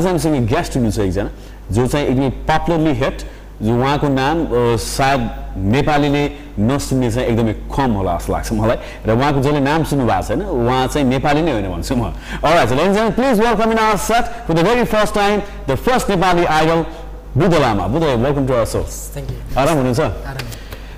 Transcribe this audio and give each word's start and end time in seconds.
आज 0.00 0.06
हामीसँग 0.06 0.46
गेस्ट 0.48 0.76
हुनुहुन्छ 0.76 0.98
एकजना 0.98 1.30
जो 1.76 1.86
चाहिँ 1.86 2.06
एकदमै 2.08 2.30
पपुलरली 2.48 2.92
हेट 3.00 3.18
जो 3.60 3.72
उहाँको 3.76 4.08
नाम 4.08 4.36
सायद 4.80 5.20
नेपालीले 5.76 6.22
नसुन्ने 6.56 7.10
चाहिँ 7.12 7.28
एकदमै 7.28 7.52
कम 7.68 7.90
होला 8.00 8.16
जस्तो 8.16 8.32
लाग्छ 8.32 8.52
मलाई। 8.56 8.78
र 9.04 9.10
उहाँको 9.12 9.40
जसले 9.44 9.60
नाम 9.60 9.84
सुन्नु 9.84 10.04
भएको 10.08 10.24
छैन 10.24 10.40
उहाँ 10.40 10.86
चाहिँ 10.88 11.04
नेपाली 11.04 11.42
नै 11.44 11.52
होइन 11.52 11.68
भन्छु 11.68 11.94
म। 12.00 12.16
Alright 12.40 13.12
please 13.12 13.40
welcome 13.44 13.70
in 13.72 13.78
our 13.78 13.96
set 14.00 14.24
for 14.48 14.54
the 14.56 14.64
very 14.64 14.84
first 14.88 15.14
time 15.14 15.36
the 15.68 15.76
first 15.84 16.10
Nepali 16.10 16.44
idol 16.48 16.80
Buddha 17.36 17.54
Lama 17.60 17.86
Buddha 17.92 18.04
welcome 18.24 18.46
to 18.48 18.52
our 18.56 18.64
show 18.72 18.80
thank 18.80 19.30
you 19.30 19.60
आराम 19.60 19.76
हुनुहुन्छ? 19.76 20.00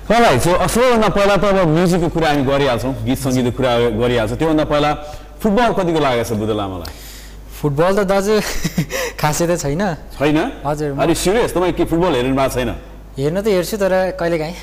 राइट 0.07 0.41
सो 0.41 0.51
सबैभन्दा 0.63 1.09
पहिला 1.11 1.35
त 1.35 1.43
अब 1.43 1.67
म्युजिकको 1.75 2.07
कुरा 2.15 2.27
हामी 2.31 2.43
गरिहाल्छौँ 2.47 2.93
गीत 3.03 3.19
सङ्गीतको 3.19 3.51
कुरा 3.59 3.71
गरिहाल्छौँ। 3.99 4.37
त्योभन्दा 4.39 4.65
पहिला 4.71 4.91
फुटबल 5.43 5.71
कतिको 5.75 5.99
लागेको 5.99 6.23
छ 6.23 6.39
बुद्ध 6.39 6.55
लामालाई? 6.55 6.91
फुटबल 7.63 7.91
त 7.95 8.01
दाजु 8.11 8.33
खासै 9.21 9.45
त 9.47 9.55
छैन। 9.63 9.83
छैन? 10.19 10.37
हजुर, 10.67 10.89
अलिक 10.99 11.17
सिरियस 11.17 11.51
तपाईँ 11.55 11.73
के 11.79 11.83
फुटबल 11.87 12.11
हेर्नु 12.19 12.35
भएको 12.35 12.53
छैन? 12.59 12.69
हेर्न 13.17 13.37
त 13.39 13.47
हेर्छु 13.55 13.77
तर 13.79 13.93
कहिले 14.19 14.37
काहीँ। 14.37 14.55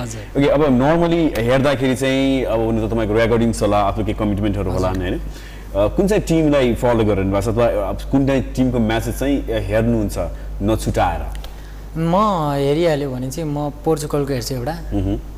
हजुर। 0.00 0.22
ओके 0.38 0.48
अब 0.56 0.62
नर्मली 0.80 1.20
हेर्दाखेरि 1.44 1.96
चाहिँ 2.00 2.44
अब 2.48 2.58
हुनु 2.64 2.78
त 2.80 2.90
तपाईँको 2.92 3.14
रेकर्डिङ्स 3.20 3.58
होला 3.62 3.78
आफ्नो 3.92 4.02
केही 4.08 4.16
कमिटमेन्टहरू 4.16 4.70
होला 4.72 4.88
होइन। 4.96 5.14
अ, 5.76 5.92
कुन 5.92 6.04
चाहिँ 6.08 6.22
टिमलाई 6.24 6.66
फलो 6.80 7.02
गरिरहनु 7.04 7.32
भएको 7.36 7.44
छ? 7.44 7.48
अथवा 7.52 8.08
कुन 8.12 8.20
चाहिँ 8.26 8.42
टिमको 8.56 8.78
म्याचेस 8.80 9.14
चाहिँ 9.20 9.36
हेर्नुहुन्छ 9.68 10.16
नछुटाएर? 10.64 11.22
म 11.98 12.14
हेरिहाल्यो 12.56 13.08
भने 13.12 13.28
चाहिँ 13.34 13.44
म 13.44 13.68
पोर्चुगलको 13.84 14.32
हेर्छु 14.32 14.54
एउटा। 14.56 14.74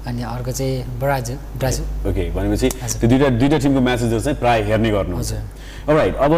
अनि 0.06 0.23
अर्को 0.23 0.52
चाहिँ 0.54 0.74
ब्राजिल 1.01 1.37
ब्राजिल। 1.59 1.84
ओके 2.09 2.23
भनेपछि। 2.38 2.68
त्यो 3.01 3.06
दुइटा 3.10 3.29
दुइटा 3.40 3.59
टिमको 3.65 3.80
म्याचेसहरू 3.82 4.21
चाहिँ 4.21 4.38
प्रायः 4.38 4.65
हेर्ने 4.71 4.90
गर्नुहुन्छ। 4.95 5.32
हजुर। 5.32 5.95
राइट 5.96 6.15
अब 6.23 6.32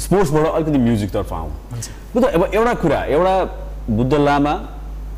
स्पोर्ट्सबाट 0.00 0.46
अलिकति 0.46 0.78
म्युजिकतर्फ 0.78 1.32
आउँ। 1.32 1.50
बुद्ध 2.14 2.26
अब 2.26 2.42
एउटा 2.54 2.74
कुरा 2.82 3.04
एउटा 3.04 3.34
बुद्ध 3.90 4.14
लामा 4.14 4.54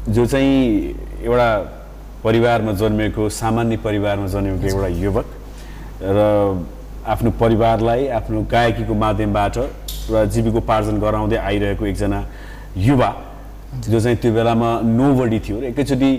जो 0.08 0.26
चाहिँ 0.26 1.24
एउटा 1.24 1.48
परिवारमा 2.24 2.72
जन्मेको 2.72 3.28
सामान्य 3.28 3.76
परिवारमा 3.84 4.26
जन्मेको 4.34 4.66
एउटा 4.66 4.88
युवक 5.04 5.26
र 6.02 6.18
आफ्नो 7.06 7.30
परिवारलाई 7.40 8.06
आफ्नो 8.18 8.42
गायकीको 8.50 8.94
माध्यमबाट 8.94 9.56
र 10.10 10.24
जीविकोपार्जन 10.34 10.98
गराउँदै 11.00 11.36
आइरहेको 11.36 11.86
एकजना 11.86 12.20
युवा 12.76 13.10
जो 13.88 14.00
चाहिँ 14.00 14.16
त्यो 14.16 14.32
बेलामा 14.32 14.70
नोबडी 14.82 15.38
थियो 15.44 15.60
र 15.60 15.64
एकैचोटि 15.70 16.10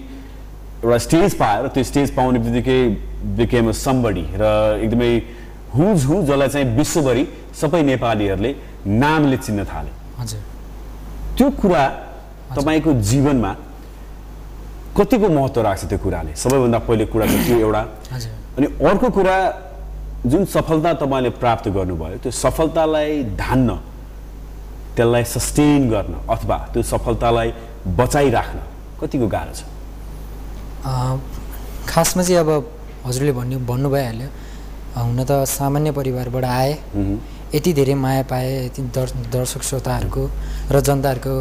एउटा 0.84 0.98
स्टेज 1.06 1.34
पायो 1.42 1.64
र 1.66 1.68
त्यो 1.74 1.84
स्टेज 1.84 2.16
पाउने 2.16 2.40
बित्तिकै 2.40 2.80
बिकेम 3.38 3.72
समबडी 3.72 4.26
र 4.38 4.44
एकदमै 4.86 5.12
हुज 5.76 6.06
हु 6.06 6.16
जसलाई 6.24 6.50
चाहिँ 6.50 6.68
विश्वभरि 6.78 7.24
सबै 7.62 7.82
नेपालीहरूले 7.92 8.52
नामले 8.86 9.38
चिन्न 9.46 9.64
थाले। 9.66 9.92
हजुर। 10.20 10.40
त्यो 11.38 11.50
कुरा 11.62 11.84
तपाईँको 12.56 12.92
जीवनमा 13.12 13.52
कतिको 14.98 15.28
महत्त्व 15.30 15.62
राख्छ 15.62 15.84
त्यो 15.92 16.00
कुराले? 16.00 16.32
सबैभन्दा 16.36 16.80
पहिलो 16.88 17.06
कुरा 17.12 17.26
त 17.26 17.36
त्यो 17.48 17.58
एउटा। 17.60 17.82
अनि 18.58 18.68
अर्को 18.88 19.08
कुरा 19.18 19.36
जुन 20.32 20.46
सफलता 20.56 20.94
तपाईँले 21.04 21.30
प्राप्त 21.42 21.66
गर्नुभयो 21.76 22.18
त्यो 22.24 22.32
सफलतालाई 22.32 23.36
धान्न 23.36 23.70
त्यसलाई 24.96 25.24
सस्टेन 25.36 25.90
गर्न 25.92 26.14
अथवा 26.24 26.58
त्यो 26.74 26.82
सफलतालाई 26.94 27.50
बचाइराख्न 28.00 28.60
कतिको 29.02 29.28
गाह्रो 29.28 29.54
छ? 29.54 29.62
खासमा 31.90 32.24
चाहिँ 32.24 32.40
अब 32.40 32.50
हजुरले 33.06 33.32
भन्नु 33.38 33.60
भन्नु 33.68 33.90
भइहाल्यो 33.92 34.30
हुन 34.96 35.20
त 35.24 35.32
सामान्य 35.48 35.92
परिवारबाट 35.92 36.46
आए। 36.46 36.72
यति 37.56 37.72
धेरै 37.74 37.94
माया 37.96 38.24
पाएँ 38.32 38.52
यति 38.66 38.82
दर् 38.96 39.12
दर्शक 39.32 39.62
श्रोताहरूको 39.64 40.24
र 40.72 40.76
जनताहरूको 40.82 41.36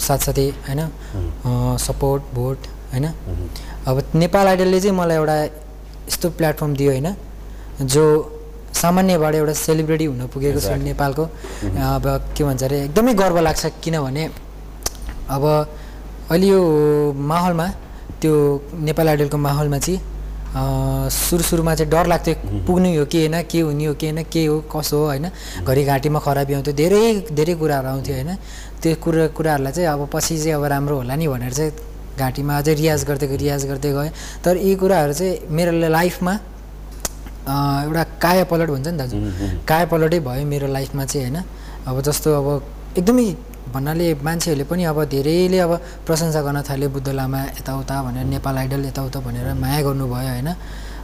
साथसाथै 0.00 0.48
होइन 0.66 0.80
सपोर्ट 1.78 2.22
भोट 2.34 2.58
होइन। 2.92 3.06
अब 3.86 3.96
नेपाल 4.14 4.46
आइडलले 4.48 4.80
चाहिँ 4.80 4.96
मलाई 4.96 5.16
एउटा 5.16 5.36
यस्तो 6.08 6.30
प्लेटफर्म 6.38 6.74
दियो 6.76 6.90
होइन 6.90 7.08
जो 7.86 8.04
सामान्यबाट 8.74 9.34
एउटा 9.34 9.52
सेलिब्रिटी 9.66 10.04
हुन 10.04 10.26
पुगेको 10.34 10.60
छु. 10.60 10.74
नेपालको। 10.88 11.24
अब 11.24 12.04
के 12.36 12.42
भन्छ 12.44 12.62
अरे 12.64 12.78
एकदमै 12.84 13.12
गर्व 13.14 13.38
लाग्छ 13.40 13.62
किनभने 13.82 14.24
अब 15.30 15.44
अहिले 16.30 16.46
यो 16.46 16.60
माहौलमा 17.30 17.66
त्यो 18.20 18.32
नेपाल 18.86 19.08
आइडलको 19.08 19.36
माहौलमा 19.38 19.78
चाहिँ 19.78 19.98
सुरु 20.50 21.42
सुरुमा 21.42 21.74
चाहिँ 21.74 21.90
डर 21.90 22.06
लाग्थ्यो 22.06 22.34
पुग्नु 22.66 22.88
हो 22.98 23.04
कि 23.06 23.18
होइन 23.22 23.42
के 23.46 23.60
हुने 23.60 23.84
हो 23.86 23.94
कि 23.94 24.06
होइन 24.06 24.22
के 24.26 24.44
हो 24.46 24.60
कसो 24.66 24.96
हो 24.98 25.06
होइन। 25.06 25.30
घरि 25.62 25.84
घाँटीमा 25.84 26.18
खराबी 26.18 26.52
आउँथ्यो 26.54 26.74
धेरै 26.74 27.30
धेरै 27.30 27.54
कुराहरू 27.54 27.88
आउँथ्यो 27.88 28.14
होइन। 28.14 28.34
त्यो 28.82 28.94
कुरा 28.98 29.26
कुराहरूलाई 29.30 29.72
चाहिँ 29.72 29.88
अब 29.88 30.08
पछि 30.10 30.38
चाहिँ 30.38 30.54
अब 30.58 30.64
राम्रो 30.64 30.96
होला 30.96 31.14
नि 31.14 31.28
भनेर 31.28 31.52
चाहिँ 31.54 31.72
घाँटीमा 32.18 32.52
अझै 32.58 32.74
रियाज 32.74 33.04
गर्दै 33.06 33.26
रियाज 33.36 33.62
गर्दै 33.70 33.90
गएँ 33.94 34.10
तर 34.44 34.56
यी 34.58 34.74
कुराहरू 34.74 35.12
चाहिँ 35.14 35.46
मेरो 35.54 35.70
लाइफमा 35.70 36.34
एउटा 37.86 38.02
काया 38.18 38.44
पलट 38.50 38.68
भन्छ 38.74 38.88
नि 38.90 38.98
दाजु। 38.98 39.16
काया 39.68 39.86
पलटै 39.86 40.18
भयो 40.18 40.44
मेरो 40.46 40.66
लाइफमा 40.66 41.04
चाहिँ 41.06 41.30
होइन। 41.30 41.38
अब 41.86 42.00
जस्तो 42.02 42.28
अब 42.34 42.46
एकदमै 42.98 43.26
भन्नाले 43.68 44.06
मान्छेहरूले 44.24 44.64
पनि 44.64 44.82
अब 44.90 44.98
धेरैले 45.04 45.58
अब 45.60 45.72
प्रशंसा 46.06 46.40
गर्न 46.42 46.62
थाल्यो 46.64 46.88
बुद्ध 46.90 47.08
लामा 47.12 47.40
यताउता 47.60 47.94
भनेर 48.02 48.24
नेपाल 48.34 48.56
आइडल 48.58 48.84
यताउता 48.88 49.20
भनेर 49.20 49.54
माया 49.54 49.80
गर्नुभयो 49.84 50.28
होइन। 50.32 50.48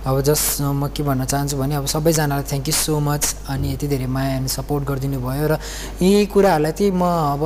अब 0.06 0.20
जस 0.22 0.62
म 0.62 0.86
के 0.94 1.02
भन्न 1.02 1.24
चाहन्छु 1.26 1.56
भने 1.58 1.74
अब 1.76 1.86
सबैजनालाई 1.86 2.46
थ्याङ्क 2.46 2.68
यू 2.68 2.74
सो 2.74 2.98
मच 3.02 3.24
अनि 3.50 3.72
यति 3.74 3.86
धेरै 3.90 4.06
माया 4.06 4.36
अनि 4.38 4.48
सपोर्ट 4.48 4.84
गरिदिनु 4.86 5.18
भयो 5.18 5.46
र 5.50 5.58
यी 5.98 6.26
कुराहरूलाई 6.30 6.72
चाहिँ 6.72 6.92
म 6.94 7.02
अब 7.34 7.42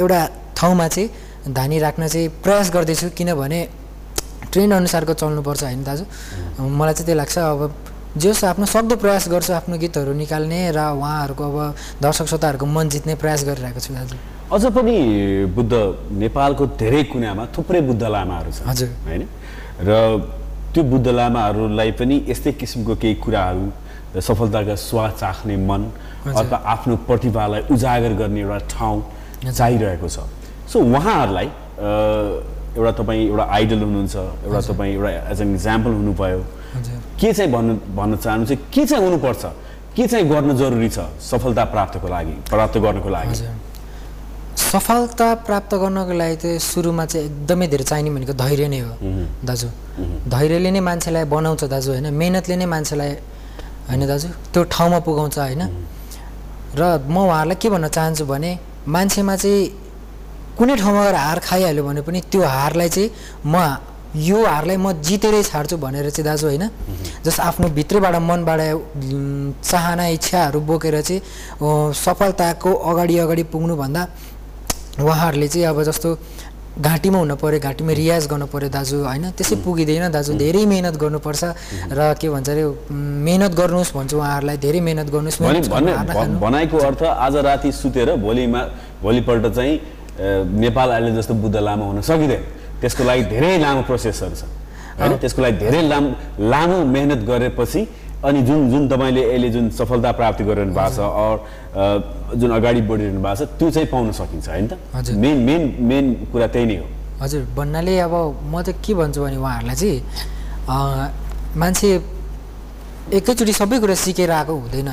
एउटा 0.00 0.20
ठाउँमा 0.56 0.88
चाहिँ 0.88 1.08
धानी 1.56 1.78
राख्न 1.78 2.08
चाहिँ 2.08 2.28
प्रयास 2.44 2.70
गर्दैछु 2.70 3.08
किनभने 3.16 3.60
ट्रेन्ड 4.52 4.72
अनुसारको 4.72 5.14
चल्नुपर्छ 5.14 5.62
होइन 5.64 5.82
दाजु? 5.84 6.04
मलाई 6.60 6.94
चाहिँ 6.94 7.06
त्यही 7.06 7.16
लाग्छ 7.16 7.38
अब 7.38 7.60
जस 8.16 8.44
आफ्नो 8.44 8.66
सक्दो 8.66 8.96
प्रयास 8.96 9.28
गर्छु 9.28 9.52
आफ्नो 9.52 9.76
गीतहरू 9.76 10.12
निकाल्ने 10.12 10.60
र 10.76 10.78
उहाँहरूको 11.00 11.44
अब 11.44 11.56
दर्शक 12.04 12.26
श्रोताहरूको 12.28 12.66
मन 12.66 12.88
जित्ने 12.88 13.14
प्रयास 13.16 13.44
गरिरहेको 13.44 13.80
छु 13.80 13.92
दाजु। 13.96 14.16
अझ 14.46 14.64
पनि 14.70 14.96
बुद्ध 15.54 15.74
नेपालको 16.22 16.66
धेरै 16.78 17.02
कुनामा 17.10 17.44
थुप्रै 17.50 17.80
बुद्ध 17.82 18.02
लामाहरू 18.02 18.50
छन् 18.54 18.68
हजुर। 18.70 18.88
होइन? 19.06 19.22
र 19.82 19.90
त्यो 20.70 20.82
बुद्ध 20.86 21.06
लामाहरूलाई 21.18 21.90
पनि 21.98 22.16
यस्तै 22.30 22.52
किसिमको 22.54 22.94
केही 22.94 23.14
कुराहरू 23.26 23.64
सफलताका 24.22 24.74
स्वाद 24.78 25.12
चाख्ने 25.18 25.56
मन। 25.66 25.82
अथवा 26.30 26.56
आफ्नो 26.62 26.94
प्रतिभालाई 27.10 27.62
उजागर 27.74 28.12
गर्ने 28.22 28.40
एउटा 28.40 28.58
ठाउँ 28.70 28.98
चाहिरहेको 29.50 30.08
छ। 30.14 30.18
सो 30.70 30.76
उहाँहरूलाई 30.78 31.48
एउटा 32.78 32.92
तपाईँ 33.02 33.26
एउटा 33.26 33.44
आइडल 33.50 33.80
हुनुहुन्छ 33.82 34.16
एउटा 34.46 34.60
तपाईँ 34.70 34.94
एउटा 34.94 35.10
एज 35.30 35.40
एन 35.42 35.54
इक्जाम्पल 35.54 35.92
हुनुभयो। 36.00 36.40
के 37.18 37.32
चाहिँ 37.34 37.50
भन्नु 37.50 37.74
भन्न 37.98 38.16
चाहनुहुन्छ 38.22 38.52
के 38.74 38.82
चाहिँ 38.86 39.04
हुनुपर्छ? 39.04 39.44
के 39.96 40.06
चाहिँ 40.06 40.24
गर्नु 40.30 40.54
जरुरी 40.54 40.88
छ 40.94 40.98
सफलता 41.18 41.64
प्राप्तको 41.74 42.08
लागि 42.08 42.34
प्राप्त 42.46 42.78
गर्नको 42.78 43.10
लागि? 43.10 43.34
सफलता 44.66 45.26
प्राप्त 45.46 45.74
गर्नको 45.78 46.14
लागि 46.20 46.36
चाहिँ 46.42 46.58
सुरुमा 46.58 47.04
चाहिँ 47.06 47.26
एकदमै 47.26 47.66
धेरै 47.72 47.84
चाहिने 47.86 48.10
भनेको 48.10 48.34
धैर्य 48.34 48.66
नै 48.68 48.80
हो 48.82 48.92
दाजु। 49.46 49.68
धैर्यले 50.26 50.70
नै 50.74 50.80
मान्छेलाई 50.82 51.24
बनाउँछ 51.34 51.62
दाजु 51.70 51.90
होइन? 51.92 52.06
मेहनतले 52.10 52.56
नै 52.56 52.66
मान्छेलाई 52.74 53.12
होइन 53.88 54.02
दाजु? 54.10 54.28
त्यो 54.52 54.62
ठाउँमा 54.74 54.98
पुगाउँछ 55.06 55.38
होइन? 55.38 55.62
र 56.74 56.82
म 57.06 57.16
उहाँहरूलाई 57.30 57.56
के 57.62 57.68
भन्न 57.70 57.86
चाहन्छु 57.94 58.24
भने 58.26 58.50
मान्छेमा 58.90 59.34
चाहिँ 59.38 59.62
कुनै 60.58 60.74
ठाउँमा 60.82 61.00
गएर 61.06 61.14
हार 61.14 61.38
खाइहाल्यो 61.46 61.82
भने 61.86 62.00
पनि 62.02 62.20
त्यो 62.26 62.42
हारलाई 62.42 62.88
चाहिँ 62.90 63.10
म 63.46 63.56
यो 64.18 64.38
हारलाई 64.44 64.76
म 64.76 64.92
जितेरै 64.98 65.42
छाड्छु 65.46 65.76
भनेर 65.78 66.10
चाहिँ 66.10 66.26
दाजु 66.26 66.46
होइन? 66.46 66.64
जस 67.24 67.38
आफ्नो 67.40 67.68
भित्रैबाट 67.70 68.14
मनबाट 68.18 68.60
चाहना 69.62 70.04
इच्छाहरू 70.16 70.58
बोकेर 70.68 71.00
चाहिँ 71.06 71.20
सफलताको 71.94 72.70
अगाडि 72.90 73.14
अगाडि 73.24 73.42
पुग्नुभन्दा 73.52 74.02
उहाँहरूले 75.00 75.48
चाहिँ 75.48 75.66
अब 75.66 75.82
जस्तो 75.82 76.08
घाँटीमा 76.76 77.18
हुनु 77.18 77.36
पऱ्यो 77.40 77.60
घाँटीमा 77.60 77.92
रियाज 77.92 78.26
गर्नु 78.28 78.46
पऱ्यो 78.52 78.68
दाजु 78.68 78.96
होइन? 79.04 79.32
त्यसै 79.36 79.56
पुगिँदैन 79.64 80.12
दाजु 80.12 80.32
धेरै 80.36 80.64
मिहिनेत 80.68 80.96
गर्नुपर्छ 81.00 81.44
र 81.88 82.00
के 82.20 82.28
भन्छ 82.28 82.48
अरे 82.48 82.64
मिहिनेत 82.92 83.52
गर्नुहोस् 83.56 83.92
भन्छु 83.96 84.16
उहाँहरूलाई 84.16 84.56
धेरै 84.56 84.80
मिहिनेत 84.80 85.08
गर्नुहोस्। 85.08 85.40
भनाइको 86.40 86.76
अर्थ 86.76 87.02
आज 87.02 87.36
राति 87.48 87.72
सुतेर 87.72 88.16
भोलिमा 88.20 88.60
भोलिपल्ट 89.02 89.44
चाहिँ 89.56 89.74
नेपाल 90.64 90.88
अहिले 90.90 91.12
जस्तो 91.16 91.34
बुद्ध 91.44 91.56
लामो 91.56 91.84
हुन 91.92 92.00
सकिँदैन। 92.00 92.42
त्यसको 92.80 93.04
लागि 93.04 93.22
धेरै 93.32 93.58
लामो 93.64 93.82
प्रोसेसहरू 93.88 94.36
छ 94.36 94.44
होइन? 95.00 95.16
त्यसको 95.16 95.40
लागि 95.42 95.56
धेरै 95.56 95.80
लामो 95.88 96.08
लामो 96.40 96.78
मेहनत 96.84 97.20
गरेपछि 97.24 97.80
अनि 98.24 98.42
जुन 98.42 98.70
जुन 98.70 98.88
तपाईँले 98.88 99.22
अहिले 99.24 99.48
जुन 99.50 99.68
सफलता 99.76 100.12
प्राप्ति 100.12 100.44
गरिरहनु 100.44 100.72
भएको 100.72 100.90
छ 100.96 100.98
अर 101.00 101.36
जुन 102.40 102.50
अगाडि 102.50 102.80
बढिरहनु 102.88 103.20
भएको 103.20 103.44
छ 103.44 103.48
त्यो 103.58 103.70
चाहिँ 103.70 103.88
पाउन 103.92 104.12
सकिन्छ 104.12 104.48
होइन 104.48 104.66
त? 104.68 104.78
हजुर। 104.94 105.16
मेन 105.16 105.36
मेन 105.48 105.62
मेन 105.88 106.04
कुरा 106.32 106.46
त्यही 106.48 106.66
नै 106.66 106.76
हो। 106.76 106.86
हजुर 107.20 107.42
भन्नाले 107.56 107.98
अब 108.00 108.14
म 108.52 108.62
चाहिँ 108.62 108.80
के 108.84 108.94
भन्छु 108.94 109.20
भने 109.22 109.36
उहाँहरूलाई 109.36 109.76
चाहिँ 109.76 110.00
मान्छे 111.56 111.88
एकैचोटि 113.12 113.52
सबै 113.52 113.78
कुरा 113.80 113.94
सिकेर 113.94 114.30
आएको 114.30 114.52
हुँदैन। 114.54 114.88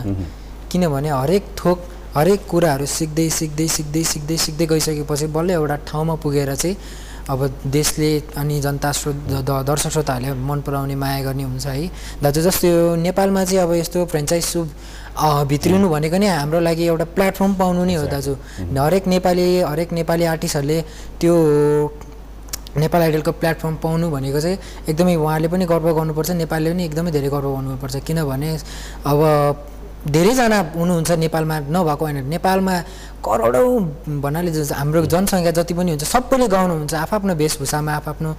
किनभने 0.72 1.10
हरेक 1.10 1.44
थोक 1.58 1.80
हरेक 2.16 2.46
कुराहरू 2.46 2.86
सिक्दै 2.86 3.30
सिक्दै 3.30 3.68
सिक्दै 3.68 4.04
सिक्दै 4.04 4.38
सिक्दै 4.38 4.66
गइसकेपछि 4.70 5.28
बल्ल 5.34 5.50
एउटा 5.58 5.76
ठाउँमा 5.90 6.16
पुगेर 6.22 6.54
चाहिँ 6.56 6.76
अब 7.30 7.40
देशले 7.68 8.10
अनि 8.36 8.60
जनता 8.62 8.92
श्रो 8.92 9.12
द- 9.14 9.44
द- 9.48 9.64
दर्शक 9.68 9.90
श्रोताहरूले 9.96 10.34
मन 10.44 10.60
पराउने 10.68 10.96
माया 10.96 11.24
गर्ने 11.24 11.44
हुन्छ 11.44 11.66
है। 11.68 11.88
दाजु 12.24 12.42
जस्तो 12.42 12.68
यो 12.68 12.96
नेपालमा 13.00 13.44
चाहिँ 13.46 13.60
अब 13.64 13.72
यस्तो 13.80 14.06
फ्रेन्चाइज 14.12 14.44
सुप 14.44 14.68
भित्रिनु 15.48 15.88
भनेको 15.90 16.18
नै 16.20 16.28
हाम्रो 16.28 16.60
लागि 16.60 16.84
एउटा 16.84 17.06
प्लेटफर्म 17.16 17.54
पाउनु 17.56 17.84
नै 17.86 17.96
हो 17.96 18.06
दाजु। 18.12 18.34
हरेक 18.76 19.08
नेपाली 19.08 19.46
हरेक 19.72 19.90
नेपाली 19.94 20.24
आर्टिस्टहरूले 20.36 20.78
त्यो 21.20 21.34
नेपाल 22.84 23.02
आइडलको 23.02 23.32
प्लेटफर्म 23.40 23.76
पाउनु 23.84 24.10
भनेको 24.12 24.40
चाहिँ 24.42 24.58
एकदमै 24.90 25.16
उहाँहरूले 25.16 25.48
पनि 25.48 25.66
गर्व 25.70 25.88
गर्नुपर्छ 25.94 26.30
नेपालले 26.44 26.70
पनि 26.74 26.84
एकदमै 26.86 27.12
धेरै 27.12 27.30
गर्व 27.30 27.50
गर्नुपर्छ। 27.56 27.96
किनभने 28.04 28.50
अब 29.06 29.20
धेरैजना 30.04 30.60
हुनुहुन्छ 30.76 31.12
नेपालमा 31.24 31.56
नभएको 31.72 32.04
होइन। 32.06 32.18
नेपालमा 32.28 32.76
करोडौँ 33.24 34.20
भन्नाले 34.20 34.52
हाम्रो 34.76 35.00
जनसङ्ख्या 35.08 35.52
जति 35.56 35.74
पनि 35.74 35.90
हुन्छ 35.96 36.04
सबैले 36.04 36.48
गाउनुहुन्छ। 36.52 36.94
आफ्नो 37.08 37.34
वेशभूषामा 37.40 37.92
आफ्नो 38.04 38.30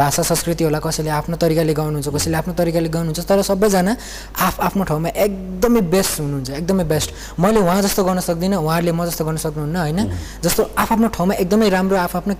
भाषा 0.00 0.22
संस्कृति 0.24 0.64
होला 0.64 0.80
कसैले 0.80 1.10
आफ्नो 1.12 1.36
तरिकाले 1.36 1.74
गाउनुहुन्छ 1.76 2.08
कसैले 2.08 2.36
आफ्नो 2.40 2.52
तरिकाले 2.56 2.88
गाउनुहुन्छ 2.88 3.20
तर 3.20 3.42
सबैजना 3.44 3.92
आफ 4.32 4.56
आफ्नो 4.64 4.82
ठाउँमा 4.88 5.08
एकदमै 5.12 5.80
बेस्ट 5.92 6.20
हुनुहुन्छ 6.24 6.48
एकदमै 6.56 6.84
बेस्ट। 6.88 7.08
मैले 7.36 7.60
उहाँ 7.60 7.82
जस्तो 7.84 8.00
गर्न 8.00 8.20
सक्दिनँ 8.24 8.56
उहाँहरूले 8.64 8.92
म 8.96 9.04
जस्तो 9.04 9.24
गर्न 9.28 9.36
सक्नुहुन्न 9.44 9.76
होइन? 9.76 10.00
जस्तो 10.40 10.62
आफ्नो 10.72 11.08
ठाउँमा 11.12 11.34
एकदमै 11.44 11.68
राम्रो 11.68 11.96
आफ्नो 12.00 12.34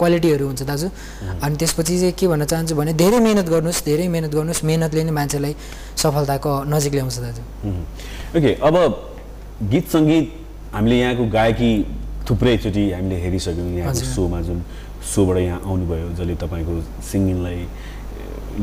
क्वालिटीहरू 0.00 0.44
हुन्छ 0.48 0.62
दाजु। 0.64 0.88
अनि 1.36 1.54
त्यसपछि 1.60 1.94
चाहिँ 2.00 2.16
के 2.16 2.24
भन्न 2.32 2.48
चाहन्छु 2.48 2.74
भने 2.80 2.92
धेरै 2.96 3.20
मिहिनेत 3.20 3.48
गर्नुहोस् 3.52 3.84
धेरै 3.84 4.08
मिहिनेत 4.08 4.32
गर्नुहोस्। 4.32 4.64
मिहिनेतले 4.64 5.04
नै 5.04 5.12
मान्छेलाई 5.20 5.52
सफलताको 6.00 6.52
नजिक 6.72 6.92
ल्याउँछ 6.96 7.16
दाजु। 7.20 7.42
ओके 8.36 8.52
अब 8.64 8.76
गीत 9.70 9.88
सङ्गीत 9.92 10.26
हामीले 10.74 10.96
यहाँको 10.98 11.24
गायकी 11.28 11.72
थुप्रैचोटि 12.28 12.84
हामीले 12.92 13.16
हेरिसक्यौँ 13.20 13.68
यहाँको। 13.76 14.04
सोमा 14.16 14.40
जुन 14.48 14.62
सोबाट 15.04 15.36
यहाँ 15.36 15.60
आउनुभयो 15.68 16.08
जसले 16.16 16.34
तपाईँको 16.40 16.74
सिङ्गिङलाई 17.12 17.58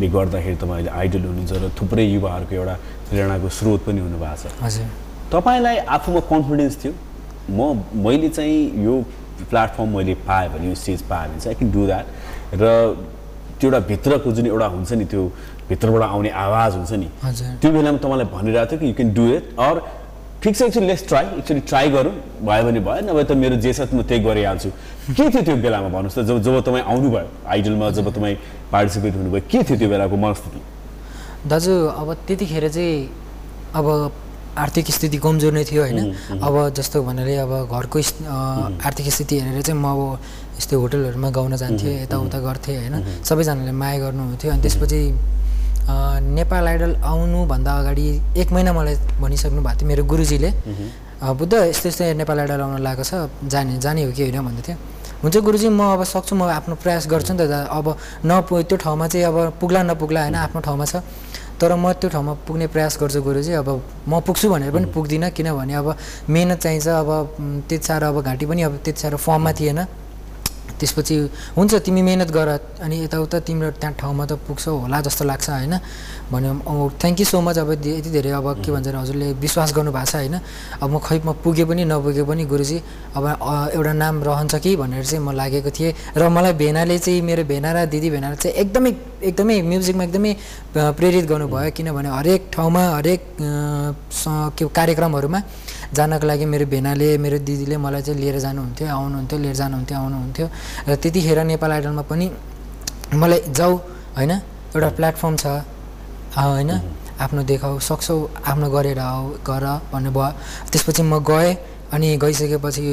ले 0.02 0.08
गर्दाखेरि 0.10 0.56
तपाईँ 0.58 0.74
अहिले 0.74 0.90
आइडल 0.90 1.22
हुनुहुन्छ 1.30 1.52
र 1.54 1.70
थुप्रै 1.78 2.06
युवाहरूको 2.06 2.56
एउटा 2.56 2.76
प्रेरणाको 3.10 3.50
स्रोत 3.50 3.80
पनि 3.86 4.00
हुनुभएको 4.02 4.38
छ। 4.42 4.58
हजुर। 4.58 4.86
तपाईँलाई 5.34 5.78
आफूमा 5.86 6.22
कन्फिडेन्स 6.34 6.76
थियो? 6.82 6.94
म 7.54 7.62
मैले 7.94 8.30
चाहिँ 8.30 8.84
यो 8.86 8.94
प्लेटफर्म 9.50 9.90
मैले 9.98 10.14
पाएँ 10.26 10.50
भने 10.50 10.66
यो 10.70 10.76
स्टेज 10.76 11.02
पाएँ 11.10 11.30
भने 11.30 11.40
चाहिँ 11.42 11.54
आई 11.54 11.60
क्यान 11.60 11.72
डु 11.72 11.86
द्याट 11.86 12.06
र 12.58 12.66
त्यो 13.60 13.70
एउटा 13.70 13.80
भित्रको 13.88 14.32
जुन 14.32 14.46
एउटा 14.48 14.68
हुन्छ 14.76 14.92
नि 15.00 15.06
त्यो 15.06 15.24
भित्रबाट 15.70 16.04
आउने 16.04 16.30
आवाज 16.30 16.72
हुन्छ 16.76 16.92
नि। 17.02 17.08
त्यो 17.62 17.70
बेलामा 17.72 17.98
तपाईँलाई 18.04 18.28
भनिरहेको 18.34 18.70
थियो 18.72 18.80
कि 18.80 18.88
you 18.88 18.94
can 18.98 19.14
do 19.14 19.26
it 19.36 19.46
or 19.60 19.76
ठिक 20.42 20.56
छ 20.56 20.62
एकचोटि 20.62 20.88
लेट्स 20.88 21.04
ट्राई 21.08 21.26
एकचोटि 21.40 21.62
ट्राई 21.68 21.90
गरौँ। 21.92 22.14
भयो 22.48 22.64
भने 22.64 22.80
भयो 22.80 23.02
नभए 23.08 23.24
त 23.24 23.32
मेरो 23.36 23.56
जे 23.60 23.74
छ 23.74 23.92
म 23.92 24.02
त्यही 24.08 24.24
गरिहाल्छु। 24.24 24.70
के 25.12 25.26
थियो 25.30 25.42
त्यो 25.44 25.56
बेलामा 25.60 25.90
भन्नुहोस् 25.92 26.16
त 26.16 26.24
जब 26.30 26.38
जब 26.42 26.56
तपाईँ 26.64 26.84
आउनुभयो 26.88 27.28
आइडलमा 27.44 27.90
जब 27.92 28.08
तपाईँ 28.16 28.36
पार्टिसिपेट 28.72 29.14
हुनुभयो 29.20 29.42
के 29.52 29.60
थियो 29.68 29.78
त्यो 29.78 29.90
बेलाको 29.90 30.16
मनस्थिति? 30.16 30.60
दाजु 31.44 31.74
अब 32.00 32.08
त्यतिखेर 32.28 32.66
चाहिँ 32.72 32.96
अब 33.76 33.86
आर्थिक 34.60 34.86
स्थिति 34.92 35.18
कमजोर 35.24 35.54
नै 35.54 35.64
थियो 35.64 35.82
होइन। 35.84 36.00
अब 36.40 36.56
जस्तो 36.76 37.04
भन्नाले 37.04 37.36
अब 37.44 37.52
घरको 37.72 38.00
आर्थिक 38.88 39.08
स्थिति 39.12 39.36
हेरेर 39.40 39.62
चाहिँ 39.62 39.80
म 39.80 39.86
अब 39.88 40.02
यस्तै 40.60 40.76
होटलहरूमा 40.76 41.30
गाउन 41.32 41.56
जान्थेँ 41.56 42.04
यताउता 42.04 42.40
गर्थेँ 42.44 42.76
होइन? 42.78 42.96
सबैजनाले 43.24 43.72
माया 43.72 43.98
गर्नुहुन्थ्यो। 44.04 44.52
अनि 44.52 44.62
त्यसपछि 44.62 45.00
नेपाल 45.90 46.68
आइडल 46.68 46.92
आउनुभन्दा 47.02 47.72
अगाडि 47.80 48.08
एक 48.38 48.50
महिना 48.52 48.72
मलाई 48.78 48.96
भनिसक्नु 49.24 49.62
भएको 49.64 49.80
थियो 49.80 49.88
मेरो 49.88 50.04
गुरुजीले। 50.06 50.50
बुद्ध 51.20 51.54
यस्तो 51.54 51.88
यस्तो 51.90 52.04
नेपाल 52.22 52.38
आइडल 52.40 52.62
आउन 52.62 52.78
लागेको 52.86 53.04
छ 53.04 53.14
जाने 53.50 53.80
जाने 53.80 54.04
हो 54.06 54.12
कि 54.12 54.22
होइन 54.30 54.40
भन्दै 54.46 54.76
हुन्छ 55.20 55.36
गुरुजी 55.44 55.68
म 55.68 55.82
अब 56.00 56.04
सक्छु 56.08 56.36
म 56.36 56.48
आफ्नो 56.48 56.76
प्रयास 56.80 57.08
गर्छु 57.12 57.34
नि 57.34 57.44
त 57.44 57.68
अब 57.68 57.88
नपु 58.24 58.62
त्यो 58.70 58.78
ठाउँमा 58.80 59.08
चाहिँ 59.12 59.26
अब 59.28 59.60
पुग्ला 59.60 59.82
नपुग्ला 59.84 60.22
होइन 60.22 60.36
आफ्नो 60.48 60.60
ठाउँमा 60.64 60.86
छ। 60.86 61.04
तर 61.60 61.76
म 61.76 61.92
त्यो 61.92 62.08
ठाउँमा 62.08 62.34
पुग्ने 62.48 62.68
प्रयास 62.72 62.96
गर्छु 63.02 63.20
गुरुजी 63.20 63.52
अब 63.60 63.68
म 64.08 64.24
पुग्छु 64.24 64.48
भनेर 64.48 64.72
पनि 64.72 64.88
पुग्दिनँ 64.96 65.30
किनभने 65.36 65.74
अब 65.76 65.88
मिहिनेत 66.30 66.60
चाहिन्छ 66.64 66.88
अब 66.88 67.10
त्यति 67.68 67.84
साह्रो 67.84 68.08
अब 68.08 68.18
घाँटी 68.24 68.46
पनि 68.48 68.62
अब 68.64 68.80
त्यति 68.80 69.00
साह्रो 69.02 69.18
फर्ममा 69.20 69.52
थिएन। 69.60 69.80
त्यसपछि 70.80 71.16
हुन्छ 71.58 71.74
तिमी 71.86 72.02
मिहिनेत 72.02 72.32
गर 72.32 72.50
अनि 72.86 72.96
यताउता 73.04 73.40
तिम्रो 73.48 73.70
त्यहाँ 73.82 73.94
ठाउँमा 74.00 74.26
त 74.30 74.32
पुग्छौ 74.48 74.72
होला 74.86 74.98
जस्तो 75.02 75.24
लाग्छ 75.26 75.50
होइन? 75.50 75.76
भन्यो 76.32 76.52
थ्याङ्क 77.02 77.20
यू 77.20 77.26
सो 77.26 77.42
मच 77.42 77.58
अब 77.58 77.72
यति 77.82 78.10
धेरै 78.14 78.32
अब 78.38 78.62
के 78.62 78.70
भन्छ 78.72 78.88
हजुरले 78.88 79.28
विश्वास 79.42 79.74
गर्नु 79.74 79.92
भएको 79.92 80.06
छ 80.06 80.16
होइन? 80.16 80.36
अब 80.82 80.90
म 80.94 80.98
खै 81.02 81.18
म 81.26 81.34
पुगे 81.42 81.66
पनि 81.66 81.84
नपुगे 81.90 82.24
पनि 82.24 82.44
गुरुजी 82.46 82.78
अब 83.18 83.26
एउटा 83.74 83.94
नाम 83.94 84.16
रहन्छ 84.24 84.56
कि? 84.62 84.76
भनेर 84.78 85.06
चाहिँ 85.06 85.24
म 85.26 85.34
लागेको 85.34 85.72
थिएँ। 85.74 85.94
र 86.18 86.30
मलाई 86.30 86.54
भेनाले 86.54 86.98
चाहिँ 87.00 87.22
मेरो 87.22 87.44
भेना 87.50 87.70
र 87.74 87.86
दिदी 87.90 88.10
भेनाले 88.10 88.36
चाहिँ 88.38 88.56
एकदमै 88.56 88.92
एकदमै 89.26 89.56
म्युजिकमा 89.62 90.04
एकदमै 90.04 90.32
प्रेरित 90.98 91.26
गर्नुभयो। 91.32 91.72
किनभने 91.76 92.10
हरेक 92.10 92.42
ठाउँमा 92.54 92.84
हरेक 92.98 93.22
कार्यक्रमहरूमा 94.78 95.40
जानको 95.90 96.26
लागि 96.30 96.46
मेरो 96.46 96.66
भेनाले 96.70 97.18
मेरो 97.18 97.38
दिदीले 97.48 97.78
मलाई 97.78 98.02
चाहिँ 98.02 98.20
लिएर 98.22 98.38
जानुहुन्थ्यो 98.46 98.88
आउनुहुन्थ्यो 98.88 99.38
लिएर 99.40 99.56
जानुहुन्थ्यो 99.62 99.98
आउनुहुन्थ्यो। 99.98 100.48
र 100.88 100.96
त्यतिखेर 101.02 101.40
नेपाल 101.52 101.72
आइडलमा 101.72 102.04
पनि 102.10 102.26
मलाई 103.14 103.40
जाऊ 103.58 103.74
होइन? 104.18 104.32
एउटा 104.76 104.90
प्लेटफर्म 104.98 105.36
छ 105.42 105.46
होइन? 106.38 106.72
आफ्नो 107.20 107.42
देखाऊ 107.44 107.80
सक्छौ 107.90 108.16
आफ्नो 108.48 108.68
गरेर 108.70 109.00
आऊ 109.00 109.24
गर 109.44 109.66
भन्नुभयो। 109.92 110.30
त्यसपछि 110.72 111.04
म 111.04 111.20
गएँ 111.20 111.52
अनि 111.90 112.08
गइसकेपछि 112.22 112.84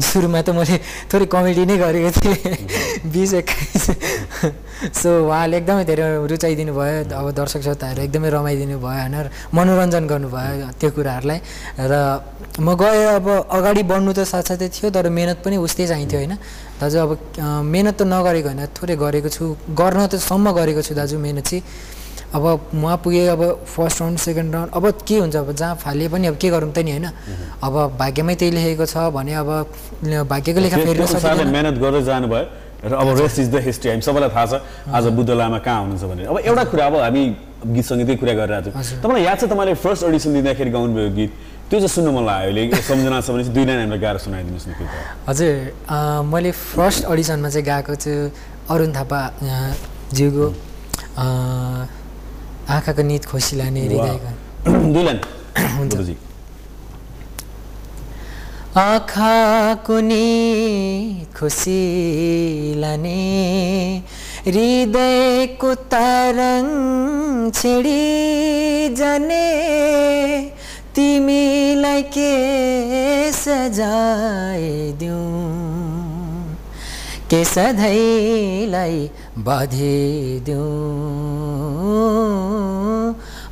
सुरुमा 0.00 0.40
त 0.40 0.48
मैले 0.56 0.76
थोरै 1.12 1.26
कमेडी 1.28 1.64
नै 1.68 1.76
गरेको 1.76 2.10
थिएँ। 2.16 2.56
बिस 3.12 3.32
एक्काइस। 3.40 3.84
सो 4.96 5.08
उहाँले 5.28 5.56
एकदमै 5.60 5.84
धेरै 5.84 6.24
रुचाइदिनु 6.24 6.72
भयो 6.72 7.12
अब 7.12 7.26
दर्शक 7.36 7.60
श्रोताहरू 7.66 8.00
एकदमै 8.08 8.28
रमाइदिनु 8.32 8.76
भयो 8.80 8.88
होइन? 8.88 9.16
मनोरञ्जन 9.52 10.04
गर्नुभयो 10.08 10.66
त्यो 10.80 10.90
कुराहरूलाई। 10.96 11.38
र 11.76 11.92
म 12.56 12.72
गएँ 12.72 13.20
अब 13.20 13.26
अगाडि 13.52 13.82
बढ्नु 13.84 14.12
त 14.16 14.24
साथसाथै 14.24 14.68
थियो 14.72 14.88
तर 14.96 15.12
मिहिनेत 15.12 15.44
पनि 15.44 15.56
उस्तै 15.60 15.86
चाहिन्थ्यो 15.92 16.18
होइन? 16.20 16.34
दाजु 16.80 16.96
अब 16.96 17.10
मिहिनेत 17.68 18.00
त 18.00 18.02
नगरेको 18.08 18.48
होइन 18.48 18.62
थोरै 18.72 18.96
गरेको 18.96 19.28
छु। 19.28 19.44
गर्न 19.76 20.00
त 20.08 20.16
सम्म 20.16 20.56
गरेको 20.56 20.80
छु 20.80 20.92
दाजु 20.96 21.20
मिहिनेत 21.20 21.44
चाहिँ 21.44 21.62
अब 22.34 22.44
उहाँ 22.74 22.96
पुगेँ 23.04 23.26
अब 23.28 23.42
फर्स्ट 23.66 24.00
राउन्ड 24.00 24.18
सेकेन्ड 24.18 24.54
राउन्ड 24.54 24.70
अब 24.74 24.84
के 25.06 25.16
हुन्छ 25.18 25.36
अब 25.36 25.52
जहाँ 25.52 25.74
फाले 25.78 26.08
पनि 26.08 26.26
अब 26.26 26.36
के 26.36 26.48
गरौँ 26.50 26.72
त 26.72 26.78
नि 26.82 26.90
होइन। 26.90 27.06
अब 27.62 27.74
भाग्यमै 27.98 28.34
त्यही 28.34 28.50
लेखेको 28.50 28.86
छ 28.86 28.96
भने 29.14 29.34
अब 29.34 29.50
भाग्यको 30.26 30.60
लेखा 30.60 30.76
मेहनत 30.76 31.76
गर्दै 31.78 32.02
जानुभयो 32.02 32.44
र 32.86 32.92
अब 32.92 33.08
रेस्ट 33.18 33.38
इज 33.38 33.48
द 33.50 33.56
हिस्ट्री 33.66 33.90
हामी 33.90 34.02
सबैलाई 34.02 34.30
थाहा 34.30 34.46
छ 34.46 34.54
आज 34.92 35.04
बुद्ध 35.16 35.30
लामा 35.30 35.58
कहाँ 35.64 35.80
हुनुहुन्छ 35.80 36.04
भनेर। 36.12 36.26
अब 36.28 36.38
एउटा 36.44 36.64
कुरा 36.70 36.86
अब 36.86 36.94
हामी 37.06 37.22
गीत 37.72 37.84
सङ्गीतकै 37.88 38.16
कुरा 38.20 38.34
गरिरहेको 38.36 38.70
छौँ। 38.70 39.00
तपाईँलाई 39.00 39.24
याद 39.24 39.36
छ 39.40 39.44
तपाईँले 39.48 39.74
फर्स्ट 39.80 40.02
अडिसन 40.04 40.30
दिँदाखेरि 40.36 40.70
गाउनुभयो 40.70 41.10
गीत? 41.16 41.32
त्यो 41.66 41.78
चाहिँ 41.82 41.88
सुन्नु 41.88 42.10
मन 42.14 42.24
लाग्यो 42.26 42.52
अहिले 42.52 42.62
सम्झना 42.84 43.18
छ 43.24 43.28
भने 43.32 43.42
चाहिँ 43.42 43.54
दुई 43.56 43.64
लाइन 43.64 43.78
हामीलाई 43.80 44.00
गाएर 44.04 44.16
सुनाइदिनुहोस् 44.22 44.68
न 44.68 44.72
कृपया 44.76 45.02
हजुर 45.26 45.54
मैले 46.30 46.50
फर्स्ट 46.52 47.00
अडिसनमा 47.10 47.48
चाहिँ 47.48 47.66
गएको 47.66 47.94
छु 47.96 48.12
अरुण 48.70 48.90
थापा 48.92 49.20
ज्यूको। 50.14 50.46
आँखाको 52.70 53.02
निद 53.02 53.24
खोसी 53.24 53.56
लाने 53.56 53.86
हृदयको। 53.86 54.96
आँखाको 58.76 60.00
निद 60.00 61.26
खुसी 61.38 62.74
लाने 62.76 64.02
हृदयको 64.46 65.74
तरङ 65.74 66.66
छिडी 67.50 68.94
जाने 68.94 69.46
तिमीलाई 70.94 72.02
के 72.02 73.32
सजाइदिउँ? 73.32 75.16
के 77.30 77.44
सधैँलाई 77.44 79.10
बाधिदिउँ? 79.38 80.64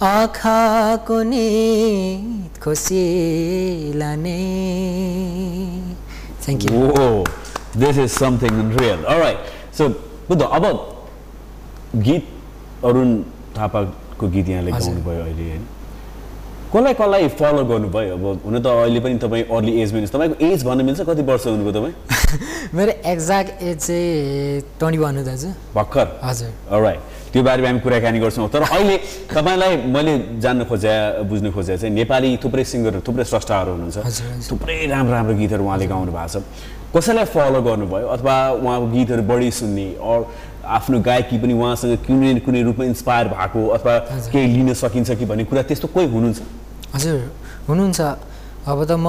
आँखाको 0.04 1.22
निद 1.22 2.58
खुसी 2.62 3.04
लाने 3.96 4.40
thank 6.44 6.64
you 6.64 7.24
is 7.98 8.12
something 8.12 8.54
unreal. 8.62 9.00
All 9.06 9.18
right. 9.18 9.38
So, 9.72 9.88
Buddha 10.28 10.42
अब 10.42 10.64
गीत 12.04 12.28
अरुण 12.84 13.08
थापाको 13.56 14.28
गीत 14.34 14.48
यहाँले। 14.48 14.70
गाउनुभयो 14.72 15.22
अहिले 15.22 15.48
होइन 15.50 15.66
कसलाई 16.74 16.94
कसलाई 16.98 17.28
फलो 17.38 17.64
गर्नुभयो 17.70 18.14
अब 18.18 18.24
हुन 18.44 18.58
त 18.58 18.66
अहिले 18.66 19.00
पनि 19.00 19.18
तपाईँ 19.22 19.44
अर्ली 19.46 19.72
एजमा 19.78 19.98
हुनुहुन्छ। 19.98 20.10
तपाईँको 20.10 20.36
एज 20.42 20.64
भन्न 20.66 20.84
मिल्छ? 20.84 21.00
कति 21.06 21.22
वर्ष 21.22 21.46
हुनुभयो 21.46 21.72
तपाईँ? 21.72 21.94
मेरो 22.74 22.92
एक्ज्याक्ट 23.14 23.62
एज 23.62 23.78
चाहिँ 23.78 24.60
ट्वेन्टी 24.82 24.98
वान 24.98 25.16
हो 25.18 25.22
दाजु। 25.22 25.48
भर्खर? 25.70 26.06
हजुर। 26.18 26.50
राइट 26.74 27.00
त्यो 27.30 27.42
बारेमा 27.46 27.68
हामी 27.68 27.80
कुराकानी 27.80 28.18
गर्छौँ। 28.18 28.48
तर 28.50 28.62
अहिले 28.74 28.96
तपाईँलाई 29.30 29.76
मैले 29.86 30.14
जान्न 30.42 30.64
खोजे 30.66 31.22
बुझ्न 31.30 31.52
खोजे 31.54 31.78
चाहिँ 31.78 31.94
नेपाली 31.94 32.36
थुप्रै 32.42 32.64
सिङ्गरहरू 32.66 33.06
थुप्रै 33.06 33.24
स्रष्टाहरू 33.24 33.70
हुनुहुन्छ। 33.78 34.50
थुप्रै 34.50 34.74
राम्रो 34.90 35.14
राम्रो 35.14 35.34
गीतहरू 35.38 35.62
उहाँले 35.62 35.86
गाउनु 35.86 36.10
भएको 36.10 36.42
छ। 36.42 36.42
कसैलाई 36.90 37.24
फलो 37.30 37.62
गर्नुभयो 37.62 38.06
अथवा 38.18 38.34
उहाँको 38.50 38.86
गीतहरू 38.90 39.22
बढी 39.30 39.50
सुन्ने 39.62 39.86
अर 40.02 40.26
आफ्नो 40.66 41.00
गायकी 41.06 41.38
पनि 41.38 41.54
उहाँसँग 41.54 41.96
कुनै 42.02 42.34
कुनै 42.42 42.62
रूपमा 42.66 42.84
इन्सपायर 42.90 43.26
भएको 43.30 43.60
अथवा 43.78 43.94
केही 44.34 44.46
लिन 44.58 44.74
सकिन्छ 44.74 45.10
कि 45.18 45.24
भन्ने 45.30 45.44
कुरा 45.46 45.62
त्यस्तो 45.70 45.88
कोही 45.94 46.06
हुनुहुन्छ? 46.10 46.42
हजुर 46.94 47.18
हुनुहुन्छ। 47.68 48.00
अब 48.70 48.78
त 48.88 48.92
म 48.96 49.06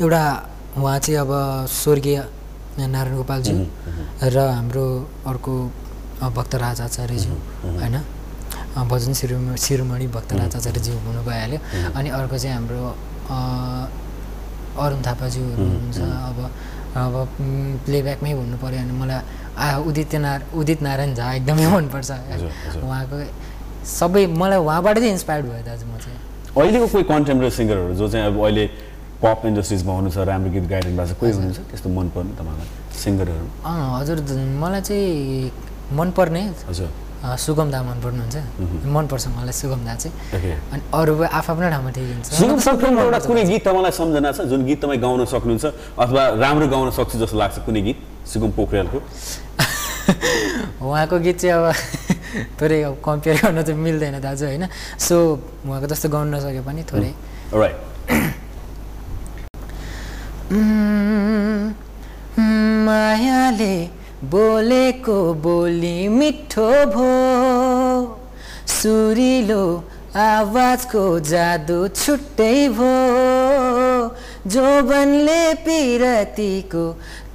एउटा 0.00 0.24
उहाँ 0.78 0.98
चाहिँ 1.04 1.18
अब 1.24 1.32
स्वर्गीय 1.66 2.18
नारायण 2.78 3.16
गोपालज्यू 3.16 3.56
र 4.34 4.36
हाम्रो 4.38 4.86
अर्को 5.26 5.54
भक्तराज 6.36 6.80
आचार्यज्यू 6.80 7.34
होइन? 7.80 7.96
भजन 8.78 9.12
शिरो 9.18 9.36
शिरोमणि 9.56 10.06
भक्तराज 10.14 10.52
आचार्यज्यू 10.56 10.94
हुनु 11.06 11.20
भइहाल्यो। 11.26 11.58
अनि 11.98 12.08
अर्को 12.18 12.36
चाहिँ 12.38 12.54
हाम्रो 12.54 12.80
अरुण 14.78 15.00
थापाज्यू 15.06 15.44
हुनुहुन्छ। 15.58 15.98
अब 16.28 16.38
अब 16.98 17.14
प्लेब्याकमै 17.86 18.32
भन्नु 18.38 18.56
पऱ्यो 18.62 18.78
भने 18.78 18.94
मलाई 19.00 19.20
आ 19.58 19.66
उदित 19.88 20.14
नार 20.22 20.40
उदित 20.54 20.80
नारायण 20.86 21.14
झा 21.18 21.26
एकदमै 21.38 21.66
मनपर्छ। 21.74 22.10
उहाँको 22.86 23.16
सबै 23.98 24.26
मलाई 24.40 24.58
उहाँबाट 24.58 24.96
चाहिँ 24.98 25.12
इन्सपायर्ड 25.18 25.44
भयो 25.50 25.62
दाजु 25.66 25.86
म 25.86 25.98
चाहिँ। 25.98 26.20
अहिलेको 26.56 26.86
कोही 26.92 27.04
कन्टेम्पोरेरी 27.12 27.54
सिङ्गरहरू 27.58 27.94
जो 27.94 28.06
चाहिँ 28.08 28.26
अब 28.26 28.36
अहिले 28.44 28.64
पप 29.22 29.40
इन्डस्ट्रिजमा 29.50 29.92
हुनुहुन्छ 29.98 30.18
राम्रो 30.30 30.50
गीत 30.54 30.66
गाइरहनु 30.72 30.96
भएको 30.96 31.14
छ 31.14 31.18
कोही 31.20 31.32
हुनुहुन्छ? 31.32 31.58
त्यस्तो 31.70 31.88
मनपर्ने 31.98 32.32
तपाईँलाई 32.38 32.68
सिङ्गरहरू 33.02 33.46
हजुर 33.98 34.18
मलाई 34.62 34.80
चाहिँ 34.88 35.50
मनपर्ने 35.98 36.42
हजुर। 36.70 36.88
सुगम 37.18 37.68
दा 37.74 37.82
मन 37.82 37.98
पर्नुहुन्छ 37.98 38.36
मनपर्छ 38.94 39.24
मलाई 39.34 39.54
सुगम 39.58 39.80
दा 39.86 39.94
चाहिँ। 39.98 40.14
अनि 40.72 40.82
अरू 40.94 41.12
आफ्नो 41.26 41.68
ठाउँमा 41.74 41.90
ठिक 41.90 42.06
हुन्छ। 42.14 42.26
सुगम 42.62 42.98
एउटा 43.02 43.18
कुनै 43.26 43.42
गीत 43.50 43.62
तपाईँलाई 43.66 43.92
सम्झना 43.98 44.30
छ 44.32 44.40
जुन 44.50 44.60
गीत 44.70 44.78
तपाईँ 44.82 45.00
गाउन 45.02 45.24
सक्नुहुन्छ 45.26 45.64
अथवा 45.98 46.22
राम्रो 46.38 46.66
गाउन 46.70 46.90
सक्छु 46.94 47.18
जस्तो 47.18 47.36
लाग्छ 47.42 47.58
कुनै 47.66 47.82
गीत? 47.82 47.98
सुगम 48.32 48.50
पोखरेलको। 48.54 48.98
उहाँको 50.86 51.16
गीत 51.26 51.36
चाहिँ 51.42 51.54
अब 51.58 51.64
थोरै 52.60 52.82
अब 52.82 52.94
कम्पेयर 53.04 53.36
गर्न 53.42 53.58
चाहिँ 53.62 53.80
मिल्दैन 53.80 54.16
दाजु 54.20 54.44
होइन? 54.46 54.64
सो 54.98 55.16
उहाँको 55.66 55.86
जस्तो 55.86 56.08
गाउन 56.08 56.26
नसके 56.34 56.60
पनि 56.66 56.82
थोरै। 56.90 57.12
राइट 57.54 57.76
मायाले 62.88 63.76
बोलेको 64.24 65.18
बोली 65.44 66.08
मिठो 66.08 66.70
भो। 66.94 67.10
सुरिलो 68.68 69.64
आवाजको 70.16 71.04
जादु 71.30 71.78
छुट्टै 71.88 72.68
भो। 72.68 72.92
जोबनले 74.46 75.42
पिरतीको 75.66 76.84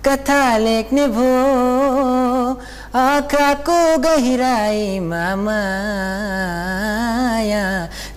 कथा 0.07 0.43
लेख्ने 0.57 1.07
भो। 1.07 1.29
आँखाको 2.95 3.97
गहिराइमा 3.97 5.35
माया 5.43 7.63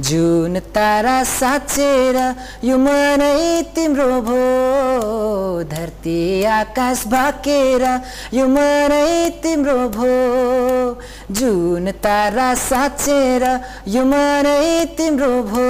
जुन 0.01 0.59
तारा 0.75 1.23
साँचेर 1.25 2.17
यो 2.65 2.79
मनै 2.79 3.63
तिम्रो 3.75 4.21
भो। 4.23 5.63
धरती 5.71 6.45
आकाश 6.45 7.07
भाकेर 7.07 7.85
यो 8.35 8.47
मनै 8.49 9.31
तिम्रो 9.43 9.89
भो। 9.97 10.11
जुन 11.31 11.91
तारा 12.05 12.55
साँचेर 12.55 13.45
यो 13.89 14.05
मनै 14.05 14.85
तिम्रो 14.99 15.43
भो। 15.51 15.67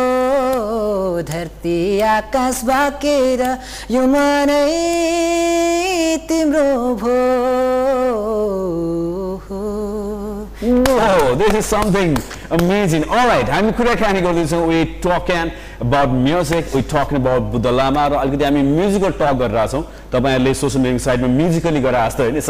धरती 1.22 2.00
आकाश 2.00 2.64
भाकेर 2.64 3.42
यो 3.90 4.06
मनै 4.06 4.66
तिम्रो 6.28 6.94
भो। 7.02 8.55
Is 11.56 11.64
something 11.64 12.16
amazing. 12.50 13.04
All 13.08 13.26
right, 13.28 13.48
हामी 13.48 13.72
कुराकानी 13.72 14.20
गर्दैछौँ 14.20 14.66
we 14.68 14.84
talking 15.04 15.50
about 15.84 16.08
music 16.26 16.74
we 16.74 16.82
talking 16.92 17.18
about 17.18 17.42
Buddha 17.52 17.66
Lama 17.66 18.06
र 18.06 18.14
अलिकति 18.20 18.44
हामी 18.44 18.62
म्युजिकल 18.62 19.12
टक 19.20 19.32
गरिरहेको 19.40 19.72
छौँ 19.72 19.82
तपाईँहरूले 20.12 20.54
सोसियल 20.54 20.82
मिडिया 20.82 21.04
साइडमा 21.06 21.28
म्युजिकली 21.36 21.80
गरेर 21.80 22.04
जस्तो 22.06 22.22
होइन 22.24 22.40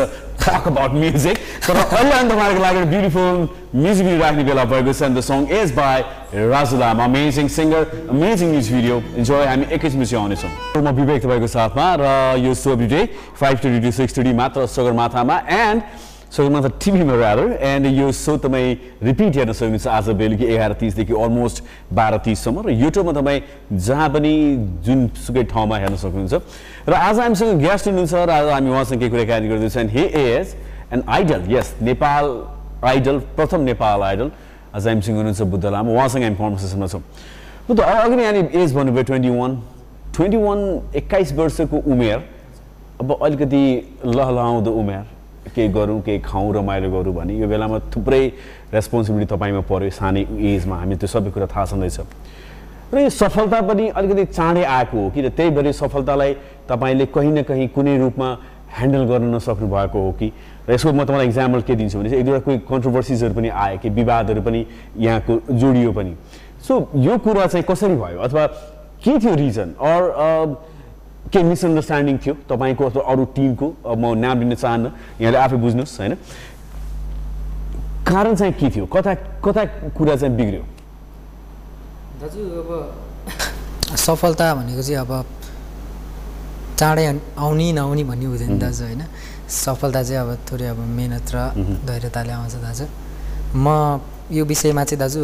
टक 0.47 0.67
अबाउट 0.69 0.93
म्युजिक 0.95 1.37
तर 1.67 1.77
अहिले 1.77 2.13
अनि 2.13 2.29
तपाईँहरूको 2.31 2.63
लागि 2.63 2.85
ब्युटिफुल 2.87 3.37
म्युजिक 3.77 4.05
भिडियो 4.05 4.23
राख्ने 4.23 4.45
बेला 4.45 4.65
भएको 4.67 4.93
छ 4.93 5.03
the 5.11 5.21
song 5.23 5.47
is 5.53 5.73
by 5.75 6.01
Raju 6.47 6.77
Lama 6.79 7.05
amazing 7.05 7.49
singer 7.51 7.83
amazing 8.11 8.49
music 8.51 8.75
video 8.75 8.97
enjoy 9.19 9.47
हामी 9.47 9.67
एकैछिनपछि 9.71 10.17
आउनेछौँ 10.17 10.51
म 10.79 10.97
विवेक 10.97 11.23
तपाईँको 11.23 11.49
साथमा 11.51 11.87
र 12.01 12.11
यो 12.41 12.55
show 12.57 12.75
day 12.79 13.01
five 13.37 13.57
six 13.93 14.19
thirty 14.19 14.33
मात्र 14.35 14.67
सगरमाथामा 14.71 15.37
एन्ड 15.57 15.83
सगरमाथा 16.37 16.69
टिभीमा 16.85 17.15
रादर 17.17 17.53
एन्ड 17.65 17.87
यो 17.89 18.11
सो 18.13 18.37
तपाईँ 18.39 18.75
रिपिट 19.03 19.37
हेर्न 19.37 19.53
सक्नुहुन्छ 19.53 19.87
आज 19.89 20.09
बेलुकी 20.21 20.45
एघार 20.45 20.73
तिसदेखि 20.81 21.13
अलमोस्ट 21.17 21.63
बाह्र 21.97 22.19
तिससम्म 22.25 22.67
र 22.67 22.71
युट्युबमा 22.77 23.13
तपाईँ 23.17 23.41
जहाँ 23.73 24.09
पनि 24.13 24.33
जुनसुकै 24.85 25.45
ठाउँमा 25.49 25.77
हेर्न 25.79 25.97
सक्नुहुन्छ 25.97 26.35
र 26.89 26.93
आज 26.93 27.21
हामीसँग 27.21 27.61
गेस्ट 27.61 27.89
हुनुहुन्छ 27.89 28.13
र 28.13 28.31
आज 28.33 28.49
हामी 28.53 28.71
उहाँसँग 28.71 29.01
केही 29.01 29.11
कुराकानी 29.11 29.49
गर्दैछौँ 29.49 29.83
and 29.83 29.93
hey 29.97 30.05
as 30.25 30.55
and 30.93 31.05
idol 31.09 31.49
yes 31.55 31.75
Nepal 31.83 32.31
idol 32.85 33.19
प्रथम 33.37 33.61
नेपाल 33.71 34.03
आइडल 34.03 34.31
आज 34.77 34.89
हामीसँग 34.89 35.17
हुनुहुन्छ 35.17 35.51
बुद्ध 35.57 35.65
लामा 35.67 35.93
उहाँसँग 35.93 36.23
हामी 36.23 36.37
कन्भर्सेसनमा 36.37 36.87
छौँ 36.87 37.03
बुद्ध 37.69 37.81
अघि 37.81 38.15
नै 38.15 38.23
यहाँनिर 38.23 38.61
एज 38.61 38.75
भन्नुभयो 38.77 39.09
ट्वेन्टी 39.09 39.37
वान 39.41 39.59
ट्वेन्टी 40.15 40.45
वान 40.45 40.71
एक्काइस 40.97 41.33
वर्षको 41.41 41.85
उमेर 41.93 42.25
अब 43.01 43.19
अलिकति 43.23 43.67
लहलहाउँदो 44.05 44.71
उमेर 44.85 45.16
केही 45.55 45.69
गरौँ 45.69 46.01
केही 46.03 46.19
खाउँ 46.25 46.55
रमाइलो 46.55 46.91
गरौँ 46.91 47.15
भने 47.15 47.35
यो 47.39 47.47
बेलामा 47.49 47.79
थुप्रै 47.95 48.23
रेस्पोन्सिबिलिटी 48.73 49.31
तपाईँमा 49.35 49.63
पऱ्यो 49.67 49.91
सानै 49.91 50.27
एजमा। 50.31 50.77
हामी 50.77 50.97
त्यो 50.97 51.09
सबै 51.09 51.31
कुरा 51.31 51.47
थाहा 51.47 51.65
छँदैछ। 51.67 52.01
र 52.95 52.99
यो 52.99 53.11
सफलता 53.11 53.61
पनि 53.67 53.89
अलिकति 53.95 54.25
चाँडै 54.31 54.63
आएको 54.63 54.97
हो 54.97 55.11
किन 55.11 55.29
त्यही 55.35 55.51
भएर 55.51 55.73
सफलतालाई 55.73 56.33
तपाईँले 56.71 57.07
कहीँ 57.11 57.33
न 57.33 57.43
कहीँ 57.43 57.69
कुनै 57.75 57.99
रूपमा 57.99 58.29
ह्यान्डल 58.77 59.05
गर्न 59.07 59.35
नसक्नु 59.35 59.67
भएको 59.67 59.99
हो 59.99 60.13
कि? 60.19 60.29
र 60.69 60.73
यसको 60.75 60.93
म 60.93 61.05
तपाईँलाई 61.05 61.27
इक्जाम्पल 61.27 61.61
के 61.63 61.75
दिन्छु 61.75 61.99
भने 61.99 62.09
चाहिँ 62.11 62.21
एक 62.21 62.27
दुईवटा 62.27 62.45
कोही 62.47 62.59
कन्ट्रोभर्सिजहरू 62.67 63.35
पनि 63.35 63.49
आयो 63.49 63.79
कि 63.79 63.89
विवादहरू 63.91 64.43
पनि 64.43 64.61
यहाँको 64.99 65.33
जोडियो 65.51 65.93
पनि। 65.93 66.13
सो 66.67 66.75
यो 66.95 67.19
कुरा 67.19 67.47
चाहिँ 67.47 67.65
कसरी 67.67 67.95
भयो? 67.95 68.19
अथवा 68.19 68.47
के 69.03 69.19
थियो 69.19 69.35
रिजन 69.35 69.69
अर 69.79 70.03
के 71.33 71.43
मिसअन्डरस्ट्यान्डिङ 71.43 72.17
थियो 72.23 72.35
तपाईँको 72.49 72.83
अथवा 72.87 73.03
अरू 73.13 73.25
टिमको 73.35 73.67
म 73.99 74.15
नाम 74.15 74.37
लिन 74.41 74.55
चाहन्न। 74.55 74.87
यहाँले 75.21 75.39
आफै 75.39 75.57
बुझ्नुहोस् 75.57 75.99
होइन? 76.01 76.15
कारण 78.07 78.35
चाहिँ 78.35 78.53
के 78.55 78.71
थियो? 78.71 78.87
कता 78.87 79.15
कता 79.43 79.63
कुरा 79.97 80.15
चाहिँ 80.17 80.37
बिग्रियो? 80.37 80.65
दाजु 82.23 82.41
अब 82.63 82.71
सफलता 83.97 84.55
भनेको 84.55 84.83
चाहिँ 84.83 85.01
अब 85.03 85.13
चाँडै 86.79 87.05
आउने 87.35 87.67
नआउने 87.73 88.05
भन्ने 88.05 88.27
हुँदैन 88.27 88.59
दाजु 88.59 88.85
होइन? 88.85 89.03
सफलता 89.49 90.03
चाहिँ 90.03 90.21
अब 90.23 90.31
थोरै 90.47 90.67
अब 90.71 90.79
मिहिनेत 90.79 91.31
र 91.35 91.37
धैर्यताले 91.87 92.33
आउँछ 92.33 92.55
दाजु। 92.63 92.87
म 93.55 93.67
यो 94.31 94.45
विषयमा 94.45 94.85
चाहिँ 94.85 94.99
दाजु 95.01 95.23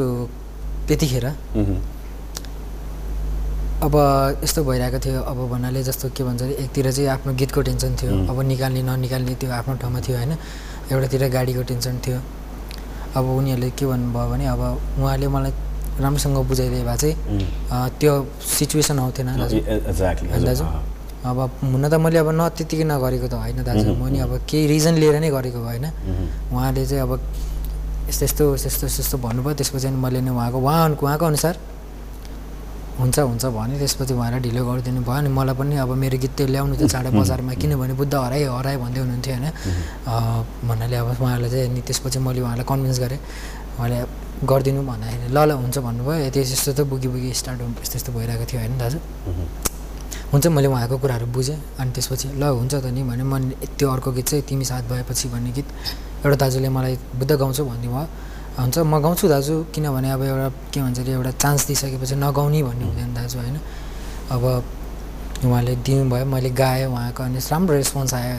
त्यतिखेर। 0.88 1.26
अब 3.82 3.94
यस्तो 4.42 4.62
भइरहेको 4.62 4.98
थियो 5.02 5.20
अब 5.26 5.38
भन्नाले 5.50 5.82
जस्तो 5.82 6.08
के 6.14 6.22
भन्छ 6.22 6.42
अरे 6.42 6.54
एकतिर 6.62 6.86
चाहिँ 6.92 7.08
आफ्नो 7.18 7.32
गीतको 7.34 7.60
टेन्सन 7.66 7.92
थियो 7.98 8.12
अब 8.30 8.38
निकाल्ने 8.46 8.82
ननिकाल्ने 8.86 9.34
त्यो 9.42 9.50
आफ्नो 9.50 9.74
ठाउँमा 9.82 10.00
थियो 10.06 10.16
होइन। 10.22 10.32
एउटातिर 10.92 11.22
गाडीको 11.34 11.62
टेन्सन 11.66 11.98
थियो। 11.98 12.18
अब 13.18 13.24
उनीहरूले 13.26 13.70
के 13.74 13.84
भन्नुभयो 13.86 14.26
भने 14.30 14.46
अब 14.54 14.62
उहाँले 15.02 15.26
मलाई 15.34 15.52
राम्रोसँग 15.98 16.36
बुझाइदिए 16.46 16.84
भए 16.86 16.96
चाहिँ 17.02 17.90
त्यो 17.98 18.12
सिचुएसन 18.54 18.98
आउँथेन 19.02 19.28
दाजु। 19.42 19.58
दाजु 20.46 20.64
अब 21.26 21.38
हुन 21.66 21.84
त 21.90 21.94
मैले 21.98 22.18
अब 22.22 22.30
न 22.38 22.48
त्यतिकै 22.54 22.86
नगरेको 22.86 23.26
त 23.26 23.34
होइन 23.34 23.66
दाजु। 23.66 23.98
म 23.98 24.06
नि 24.14 24.18
अब 24.22 24.46
केही 24.46 24.66
रिजन 24.70 24.94
लिएर 25.02 25.18
नै 25.18 25.30
गरेको 25.34 25.58
हो 25.58 25.66
होइन 25.66 25.86
उहाँले 26.54 26.86
चाहिँ 26.86 27.02
अब 27.02 27.12
यस्तो 28.08 28.22
यस्तो 28.24 28.44
यस्तो 28.54 28.86
यस्तो 28.86 29.16
भन्नुभयो 29.18 29.54
त्यसपछि 29.58 29.86
अनि 29.90 29.98
मैले 29.98 30.20
नि 30.22 30.30
उहाँको 30.30 30.58
उहाँ 30.62 30.94
उहाँको 31.02 31.26
अनुसार 31.26 31.54
हुन्छ 33.02 33.18
हुन्छ 33.18 33.44
भने 33.58 33.74
त्यसपछि 33.82 34.14
उहाँलाई 34.14 34.40
ढिलो 34.46 34.62
गरिदिनु 34.62 35.00
भयो 35.02 35.18
अनि 35.18 35.30
मलाई 35.38 35.54
पनि 35.58 35.74
अब 35.82 35.90
मेरो 36.02 36.16
गीत 36.22 36.32
त्यो 36.38 36.46
ल्याउनु 36.54 36.74
थियो 36.78 36.88
चाँडै 36.94 37.10
बजारमा 37.18 37.52
किनभने 37.60 37.94
बुद्ध 37.98 38.14
हराइ 38.14 38.42
हरायो 38.46 38.78
भन्दै 38.78 39.00
हुनुहुन्थ्यो 39.02 39.34
होइन। 39.34 39.46
भन्नाले 40.68 40.96
अब 41.02 41.08
उहाँलाई 41.18 41.50
चाहिँ 41.50 41.66
अनि 41.68 41.80
त्यसपछि 41.82 42.18
मैले 42.22 42.40
उहाँलाई 42.46 42.66
कन्भिन्स 42.70 42.98
गरेँ। 43.04 43.20
उहाँले 43.78 43.98
गरिदिनु 44.50 44.80
भन्दाखेरि 44.86 45.28
ल 45.34 45.38
ल 45.48 45.50
हुन्छ 45.62 45.76
भन्नुभयो। 45.86 46.20
यति 46.30 46.40
यस्तो 46.40 46.70
त 46.78 46.80
बुगी 46.90 47.08
बुगी 47.14 47.30
स्टार्ट 47.40 47.60
यस्तो 47.82 47.96
यस्तो 47.98 48.10
भइरहेको 48.14 48.44
थियो 48.50 48.60
होइन 48.62 48.74
दाजु। 48.78 48.98
हुन्छ 50.32 50.46
मैले 50.56 50.68
उहाँको 50.72 50.96
कुराहरू 51.02 51.26
बुझेँ 51.36 51.58
अनि 51.80 51.90
त्यसपछि 51.92 52.26
ल 52.38 52.42
हुन्छ 52.56 52.74
त 52.74 52.86
नि 52.94 53.02
भने 53.02 53.24
म 53.24 53.34
त्यो 53.78 53.88
अर्को 53.90 54.10
गीत 54.16 54.26
चाहिँ 54.30 54.44
तिमी 54.48 54.64
साथ 54.64 54.82
भएपछि 54.88 55.28
भन्ने 55.28 55.50
गीत 55.56 55.68
एउटा 56.24 56.36
दाजुले 56.42 56.68
मलाई 56.68 56.94
बुद्ध 57.18 57.32
गाउँछु 57.34 57.62
भनिदिनु 57.66 57.92
भयो 57.92 58.06
हुन्छ 58.52 58.78
म 58.84 59.00
गाउँछु 59.00 59.26
दाजु 59.28 59.54
किनभने 59.72 60.08
अब 60.12 60.22
एउटा 60.22 60.48
के 60.72 60.80
भन्छ 60.84 60.98
अरे 61.00 61.12
एउटा 61.12 61.30
चान्स 61.42 61.60
दिइसकेपछि 61.66 62.14
नगाउने 62.20 62.60
भन्ने 62.62 62.84
हुँदैन 62.84 63.10
दाजु 63.16 63.38
होइन? 63.38 63.56
अब 64.28 64.44
उहाँले 65.44 65.74
दिनुभयो 65.80 66.24
मैले 66.28 66.50
गाएँ 66.52 66.86
उहाँको 66.86 67.22
अनि 67.22 67.40
राम्रो 67.40 67.74
रेस्पोन्स 67.80 68.12
आयो 68.14 68.36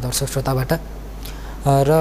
दर्शक 0.00 0.28
श्रोताबाट। 0.32 0.72
र 1.88 1.92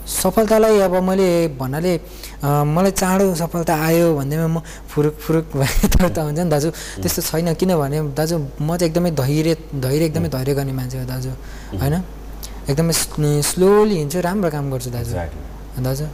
सफलतालाई 0.00 0.78
अब 0.88 0.94
मैले 1.06 1.28
भन्नाले 1.60 1.92
मलाई 2.40 2.92
चाँडो 2.96 3.34
सफलता 3.36 3.74
आयो 3.76 4.16
भन्दैमा 4.16 4.48
म 4.48 4.58
फुरुक 4.90 5.14
फुरुक 5.20 5.46
भए 5.54 6.08
त 6.08 6.18
हुन्छ 6.26 6.40
नि 6.40 6.50
दाजु? 6.50 6.68
त्यस्तो 7.04 7.20
छैन 7.30 7.52
किनभने 7.54 8.16
दाजु 8.16 8.36
म 8.64 8.80
चाहिँ 8.80 8.90
एकदमै 8.90 9.10
धैर्य 9.12 9.54
धैर्य 9.76 10.04
एकदमै 10.08 10.28
धैर्य 10.34 10.52
गर्ने 10.56 10.72
मान्छे 10.72 10.98
हो 10.98 11.06
दाजु 11.06 11.30
होइन? 11.78 11.94
एकदमै 12.70 12.92
स्लोली 13.44 13.94
हिँड्छु 14.02 14.18
राम्रो 14.24 14.50
काम 14.50 14.64
गर्छु 14.72 14.90
दाजु. 14.90 15.14
दाजु 15.78 16.06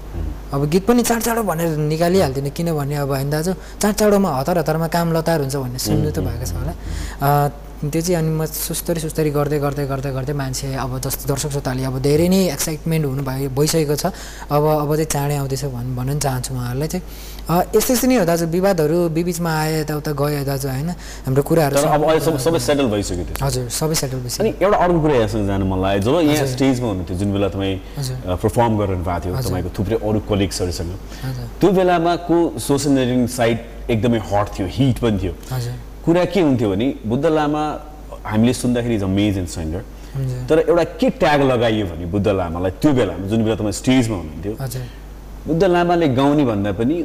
अब 0.52 0.60
गीत 0.68 0.84
पनि 0.86 1.02
चाँड 1.02 1.22
चाँडो 1.26 1.42
भनेर 1.42 1.76
निकालिहाल्दिनँ 1.90 2.50
किनभने 2.56 2.94
अब 3.02 3.10
होइन 3.10 3.30
दाजु 3.30 3.52
चाँड 3.80 3.94
चाँडोमा 3.96 4.30
हतार 4.38 4.58
हतारमा 4.58 4.88
काम 4.92 5.12
लतार 5.16 5.40
हुन्छ 5.40 5.56
भन्ने 5.56 5.78
सुन्नु 5.80 6.10
त 6.12 6.18
भएको 6.20 6.44
छ 6.44 6.52
होला। 6.60 6.72
त्यो 7.76 8.00
चाहिँ 8.00 8.16
अनि 8.16 8.30
म 8.40 8.44
सुस्तरी 8.48 9.00
सुस्तरी 9.04 9.30
गर्दै 9.36 9.58
गर्दै 9.60 9.84
गर्दै 9.86 10.10
गर्दै 10.16 10.32
मान्छे 10.32 10.74
अब 10.80 10.96
जस्तो 11.04 11.28
दर्शक 11.28 11.50
श्रोताले 11.60 11.84
अब 11.84 11.98
धेरै 12.00 12.28
नै 12.32 12.40
एक्साइटमेन्ट 12.56 13.04
हुनु 13.04 13.22
भयो 13.22 13.48
भइसकेको 13.52 13.96
छ। 14.00 14.04
अब 14.48 14.64
अब 14.82 14.90
चाहिँ 14.96 15.10
चाँडै 15.12 15.36
आउँदैछ 15.36 15.64
भन् 15.76 15.92
भन्न 15.96 16.08
पनि 16.16 16.20
चाहन्छु 16.24 16.50
उहाँहरूलाई 16.56 16.88
चाहिँ। 16.88 17.04
यस्तै 17.76 17.92
यस्तै 17.94 18.06
नै 18.08 18.16
हो 18.16 18.24
दाजु 18.24 18.44
विवादहरू 18.48 18.96
बिबिचमा 19.12 19.50
आयो 19.60 19.76
यताउता 19.84 20.10
गयो 20.16 20.42
दाजु 20.48 20.66
होइन? 20.72 20.90
हाम्रो 21.28 21.42
कुराहरू 21.48 21.76
सब- 21.76 21.92
अब 21.94 22.02
अहिलेसम्म 22.08 22.38
सबै 22.46 22.58
सेटल 22.64 22.86
भइसक्यो 22.96 23.24
त्यो 23.28 23.36
हजुर 23.44 23.64
सबै 23.68 23.94
सेटल 24.00 24.18
भइसक्यो 24.24 24.42
अनि 24.44 24.50
एउटा 24.56 24.76
अर्को 24.84 24.98
कुरा 25.04 25.14
यहाँसँग 25.20 25.46
जानु 25.46 25.64
मन 25.68 25.78
लाग्यो 25.84 26.00
जब 26.06 26.16
यहाँ। 26.32 26.46
स्टेजमा 26.56 26.86
हुनुहुन्थ्यो 26.88 27.16
जुन 27.20 27.28
बेला 27.36 27.48
तपाईँ। 27.54 27.76
पर्फर्म 28.40 28.72
गरिरहनु 28.80 29.04
भएको 29.04 29.20
थियो। 29.20 29.32
तपाईँको 29.46 29.70
थुप्रै 29.76 29.96
अरू 30.00 30.18
कोलिग्सहरूसँग 30.30 30.92
त्यो 31.60 31.68
बेलामा 31.76 32.12
को 32.28 32.36
सोसियल 32.56 32.92
नेटवर्किङ 32.98 33.26
साइट 33.36 33.58
एकदमै 33.92 34.18
हट 34.32 34.46
थियो 34.56 34.66
हिट 34.76 34.96
पनि 35.04 35.16
थियो। 35.22 35.34
हजुर। 35.52 35.76
कुरा 36.06 36.24
के 36.32 36.40
हुन्थ्यो 36.40 36.68
भने 36.70 36.86
बुद्ध 37.10 37.26
लामा 37.26 37.62
हामीले 38.30 38.52
सुन्दाखेरि 38.62 38.94
इज 38.94 39.02
अमेजिङ 39.02 39.46
सिङ्गर 39.56 39.82
तर 40.48 40.58
एउटा 40.70 40.84
के 41.00 41.10
ट्याग 41.20 41.40
लगाइयो 41.52 41.86
भने 41.86 42.06
बुद्ध 42.14 42.28
लामालाई 42.40 42.70
त्यो 42.82 42.92
बेलामा 42.98 43.26
जुन 43.30 43.42
बेला 43.44 43.56
तपाईँ 43.60 43.78
स्टेजमा 43.82 44.16
हुनुहुन्थ्यो 44.16 44.54
बुद्ध 45.48 45.62
लामाले 45.74 46.08
गाउने 46.20 46.44
भन्दा 46.44 46.72
पनि 46.78 46.96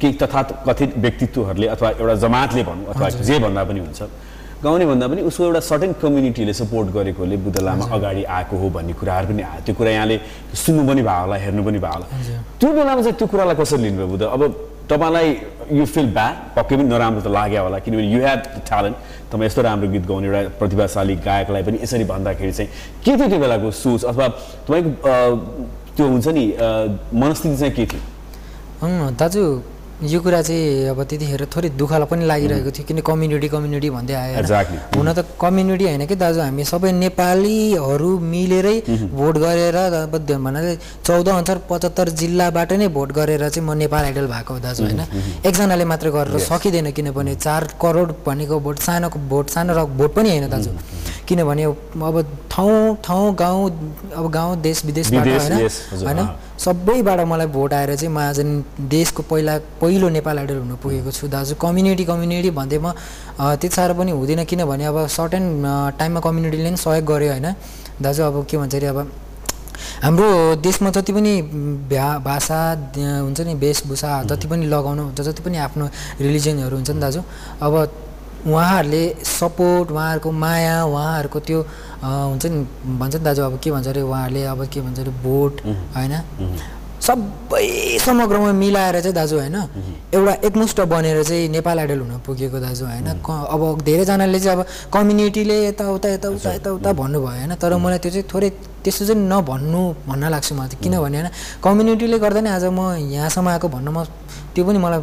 केही 0.00 0.14
तथा 0.22 0.42
कथित 0.66 0.90
व्यक्तित्वहरूले 1.04 1.66
अथवा 1.74 1.88
एउटा 2.00 2.14
जमातले 2.24 2.62
भनौँ 2.62 2.86
अथवा। 2.94 3.08
जे 3.28 3.38
भन्दा 3.44 3.64
पनि 3.68 3.80
हुन्छ 3.80 4.02
गाउने 4.62 4.86
भन्दा 4.86 5.06
पनि 5.10 5.20
उसको 5.28 5.44
एउटा 5.44 5.60
सर्टेन 5.70 5.92
कम्युनिटीले 6.02 6.52
सपोर्ट 6.54 6.88
गरेकोले 6.94 7.36
बुद्ध 7.46 7.58
लामा 7.58 7.84
अगाडि 7.96 8.22
आएको 8.38 8.56
हो 8.58 8.70
भन्ने 8.70 8.92
कुराहरू 9.00 9.26
पनि 9.28 9.42
आयो। 9.42 9.60
त्यो 9.66 9.74
कुरा 9.74 9.90
यहाँले 9.90 10.16
सुन्नु 10.54 10.82
पनि 10.88 11.02
भयो 11.02 11.20
होला 11.22 11.36
हेर्नु 11.44 11.62
पनि 11.66 11.78
भयो 11.78 11.92
होला। 11.94 12.06
त्यो 12.58 12.70
बेलामा 12.78 13.00
चाहिँ 13.02 13.16
त्यो 13.18 13.26
कुरालाई 13.26 13.56
कसरी 13.60 13.82
लिनुभयो 13.82 14.06
बुद्ध? 14.06 14.24
अब 14.34 14.42
तपाईँलाई 14.90 15.28
यु 15.78 15.84
फिल 15.84 16.06
ब्याड 16.16 16.34
पक्कै 16.56 16.76
पनि 16.76 16.84
नराम्रो 16.88 17.20
त 17.20 17.28
लाग्यो 17.28 17.62
होला 17.62 17.78
किनभने 17.84 18.08
यु 18.08 18.20
हेभ 18.24 18.40
ट्यालेन्ट 18.68 18.96
तपाईँ 19.30 19.46
यस्तो 19.46 19.62
राम्रो 19.62 19.88
गीत 19.92 20.04
गाउने 20.08 20.26
एउटा 20.28 20.40
प्रतिभाशाली 20.60 21.14
गायकलाई 21.28 21.62
पनि 21.62 21.78
यसरी 21.84 22.04
भन्दाखेरि 22.08 22.52
चाहिँ 22.52 22.70
के 23.04 23.12
थियो 23.16 23.28
त्यो 23.28 23.38
बेलाको 23.38 23.70
सोच? 23.70 24.04
अथवा 24.10 24.26
तपाईँको 24.64 24.90
त्यो 25.96 26.06
हुन्छ 26.08 26.26
नि 26.32 26.44
मनस्थिति 27.12 27.56
चाहिँ 27.60 27.72
के 27.76 27.84
थियो? 27.92 28.02
दाजु 29.20 29.42
यो 29.98 30.20
कुरा 30.22 30.40
चाहिँ 30.42 30.94
अब 30.94 31.02
त्यतिखेर 31.10 31.42
थोरै 31.50 31.68
दुःखलाई 31.74 32.06
पनि 32.06 32.24
लागिरहेको 32.30 32.70
थियो 32.70 32.86
किन 32.86 32.98
कम्युनिटी 33.02 33.48
कम्युनिटी 33.50 33.88
भन्दै 33.90 34.14
आयो. 34.14 34.38
हुन 34.94 35.08
त 35.10 35.26
कम्युनिटी 35.42 35.84
होइन 35.90 36.06
कि 36.06 36.14
दाजु 36.14 36.38
हामी 36.40 36.64
सबै 36.64 36.92
नेपालीहरू 37.02 38.10
मिलेरै 38.22 38.76
भोट 39.10 39.34
गरेर 39.42 39.76
अब 40.06 40.14
भन्नाले 40.22 40.76
चौध 41.02 41.28
हजार 41.28 41.58
पचहत्तर 41.66 42.08
जिल्लाबाट 42.14 42.72
नै 42.78 42.88
भोट 42.94 43.10
गरेर 43.18 43.42
चाहिँ 43.50 43.66
म 43.66 43.74
नेपाल 43.74 44.04
आइडल 44.04 44.26
भएको 44.30 44.54
हो 44.54 44.60
दाजु 44.62 44.82
होइन? 44.86 45.02
एकजनाले 45.42 45.84
मात्र 45.84 46.06
गरेर 46.14 46.38
सकिँदैन 46.46 46.90
किनभने 46.94 47.34
चार 47.34 47.62
करोड 47.82 48.08
भनेको 48.22 48.60
भोट 48.62 48.78
सानोको 48.78 49.18
भोट 49.18 49.46
सानो 49.50 49.74
र 49.74 49.84
भोट 49.98 50.14
पनि 50.14 50.28
होइन 50.30 50.46
दाजु। 50.46 50.70
किनभने 51.28 51.64
अब 52.08 52.16
ठाउँ 52.50 52.96
ठाउँ 53.04 53.34
गाउँ 53.36 53.62
अब 54.16 54.26
गाउँ 54.32 54.56
देश 54.62 54.84
विदेशबाट 54.84 55.26
विदेश, 55.26 55.74
होइन? 55.92 56.18
होइन। 56.18 56.28
सबैबाट 56.58 57.20
मलाई 57.28 57.46
भोट 57.46 57.72
आएर 57.74 57.94
चाहिँ 57.96 58.12
म 58.14 58.18
आज 58.18 58.40
देशको 58.88 59.22
पहिला 59.30 59.58
पहिलो 59.80 60.08
नेपाल 60.08 60.38
आइडल 60.38 60.56
हुन 60.58 60.74
पुगेको 60.82 61.10
छु। 61.12 61.28
दाजु 61.28 61.54
कम्युनिटी 61.60 62.04
कम्युनिटी 62.10 62.50
भन्दै 62.50 62.78
म 62.78 62.88
अँ, 62.88 63.56
त्यति 63.60 63.74
साह्रो 63.76 63.94
पनि 63.94 64.10
हुँदैन 64.10 64.44
किनभने 64.48 64.84
अब 64.90 65.06
सर्टेन 65.06 65.44
टाइममा 65.98 66.20
कम्युनिटीले 66.26 66.68
पनि 66.70 66.76
सहयोग 66.80 67.04
गर्यो 67.06 67.30
होइन? 67.32 67.48
दाजु 68.02 68.22
अब 68.24 68.46
के 68.50 68.56
भन्छ 68.56 68.74
अरे 68.74 68.86
अब 68.86 68.98
हाम्रो 70.02 70.28
देशमा 70.62 70.90
जति 70.90 71.12
पनि 71.12 71.32
भ्या 71.90 72.08
भाषा 72.24 72.58
हुन्छ 72.96 73.40
नि 73.46 73.54
वेशभूषा 73.62 74.10
जति 74.30 74.46
पनि 74.48 74.66
लगाउनु 74.66 75.02
हुन्छ 75.10 75.20
जति 75.28 75.42
पनि 75.42 75.58
आफ्नो 75.66 75.84
रिलिजनहरू 76.20 76.74
हुन्छ 76.76 76.90
नि 76.90 77.00
दाजु 77.00 77.20
अब 77.62 77.74
उहाँहरूले 78.46 79.04
सपोर्ट 79.24 79.90
उहाँहरूको 79.90 80.30
माया 80.32 80.76
उहाँहरूको 80.84 81.38
त्यो 81.40 81.60
हुन्छ 82.02 82.46
नि 82.46 82.58
भन्छ 82.98 83.14
नि 83.16 83.24
दाजु 83.24 83.42
अब 83.42 83.58
के 83.58 83.70
भन्छ 83.70 83.88
अरे 83.88 84.02
उहाँहरूले 84.02 84.42
अब 84.54 84.66
के 84.72 84.80
भन्छ 84.80 84.98
अरे 85.00 85.12
भोट 85.22 85.54
होइन? 85.96 86.14
सबै 86.98 87.98
समग्रमा 88.04 88.52
मिलाएर 88.52 89.00
चाहिँ 89.00 89.14
दाजु 89.14 89.36
होइन? 89.38 89.56
एउटा 90.14 90.32
एकमुष्ट 90.46 90.80
बनेर 90.92 91.22
चाहिँ 91.24 91.48
नेपाल 91.48 91.78
आइडल 91.78 92.00
हुन 92.00 92.18
पुगेको 92.26 92.58
दाजु 92.60 92.84
होइन? 92.84 93.08
अब 93.22 93.62
धेरैजनाले 93.82 94.40
चाहिँ 94.40 94.58
अब 94.58 94.66
कम्युनिटीले 94.92 95.56
यताउता 95.66 96.08
यताउता 96.08 96.52
यताउता 96.54 96.92
भन्नुभयो 96.92 97.28
होइन? 97.28 97.54
तर 97.54 97.76
मलाई 97.76 97.98
त्यो 97.98 98.10
चाहिँ 98.12 98.26
थोरै 98.34 98.50
त्यस्तो 98.88 99.04
चाहिँ 99.04 99.20
नभन्नु 99.28 99.82
भन्न 100.08 100.24
लाग्छ 100.32 100.48
मलाई 100.56 100.68
चाहिँ 100.72 100.82
किनभने 100.82 101.18
होइन 101.20 101.28
कम्युनिटीले 101.60 102.18
गर्दा 102.24 102.40
नै 102.40 102.50
आज 102.56 102.64
म 102.72 102.96
यहाँसम्म 103.12 103.48
आएको 103.52 103.68
भन्न 103.68 103.88
म 103.92 104.08
त्यो 104.56 104.64
पनि 104.64 104.78
मलाई 104.80 105.00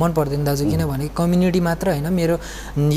मन 0.00 0.10
पर्दैन 0.12 0.44
दाजु 0.44 0.64
किनभने 0.68 1.08
कम्युनिटी 1.16 1.60
मात्र 1.68 1.86
होइन 1.96 2.06
मेरो 2.12 2.36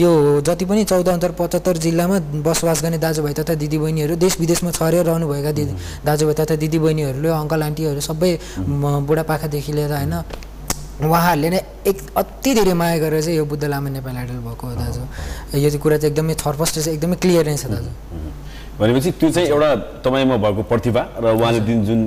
यो 0.04 0.12
जति 0.44 0.66
पनि 0.68 0.84
चौध 0.84 1.10
हजार 1.10 1.32
पचहत्तर 1.40 1.78
जिल्लामा 1.86 2.18
बसोबास 2.44 2.80
गर्ने 2.84 2.98
दाजुभाइ 3.00 3.34
तथा 3.40 3.54
दिदीबहिनीहरू 3.56 4.16
देश 4.20 4.34
विदेशमा 4.44 4.72
छरेर 4.78 5.06
रहनुभएका 5.08 5.52
दिदी 5.58 5.74
दाजुभाइ 6.06 6.36
तथा 6.40 6.56
दिदीबहिनीहरूले 6.64 7.30
अङ्कल 7.42 7.62
आन्टीहरू 7.64 8.02
सबै 8.04 8.32
बुढापाकादेखि 9.08 9.72
लिएर 9.74 9.94
होइन 9.96 10.16
उहाँहरूले 11.02 11.50
नै 11.50 11.60
एक 11.90 11.98
अति 12.14 12.54
धेरै 12.54 12.74
माया 12.78 12.98
गरेर 13.02 13.22
चाहिँ 13.26 13.38
यो 13.38 13.46
बुद्ध 13.50 13.64
लामा 13.66 13.90
नेपाल 13.90 14.16
आइडल 14.22 14.38
भएको 14.46 14.68
हो 14.70 14.74
दाजु। 14.78 15.02
यो 15.58 15.70
चाहिँ 15.70 15.82
कुरा 15.82 15.98
चाहिँ 15.98 16.14
एकदमै 16.14 16.34
छरपष्ट 16.38 16.76
चाहिँ 16.78 16.94
एकदमै 16.94 17.16
क्लियर 17.24 17.46
नै 17.50 17.58
छ 17.58 17.66
दाजु। 17.74 17.90
भनेपछि 18.82 19.12
त्यो 19.22 19.30
चाहिँ 19.30 19.48
एउटा 19.48 19.70
तपाईँमा 20.02 20.38
भएको 20.42 20.62
प्रतिभा 20.66 21.02
र 21.22 21.26
उहाँले 21.38 21.60
दिन 21.70 21.86
जुन 21.86 22.00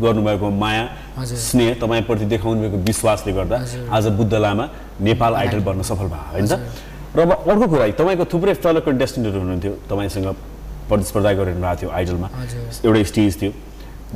गर्नुभएको 0.00 0.46
माया। 0.50 0.84
स्नेह 1.20 1.74
तपाईँप्रति 1.84 2.24
देखाउनु 2.32 2.60
भएको 2.64 2.78
विश्वासले 2.88 3.32
गर्दा। 3.32 3.56
आज 3.92 4.04
बुद्ध 4.18 4.34
लामा 4.34 4.64
नेपाल 5.04 5.32
आइडल 5.36 5.60
बन्न 5.68 5.82
सफल 5.84 6.08
भयो 6.08 6.24
होइन 6.32 6.46
र 7.16 7.20
अब 7.20 7.30
अर्को 7.44 7.66
कुरा 7.68 7.84
तपाईँको 8.00 8.24
थुप्रै 8.32 8.54
फेलो 8.56 8.80
कन्टेस्टेन्टहरू 8.88 9.38
हुनुहुन्थ्यो 9.40 9.72
तपाईँसँग 9.90 10.26
प्रतिस्पर्धा 10.88 11.30
गरिरहनु 11.38 11.60
भएको 11.60 11.76
थियो 11.80 11.90
आइडलमा। 11.92 12.28
एउटा 12.88 13.02
स्टेज 13.12 13.32
थियो। 13.42 13.52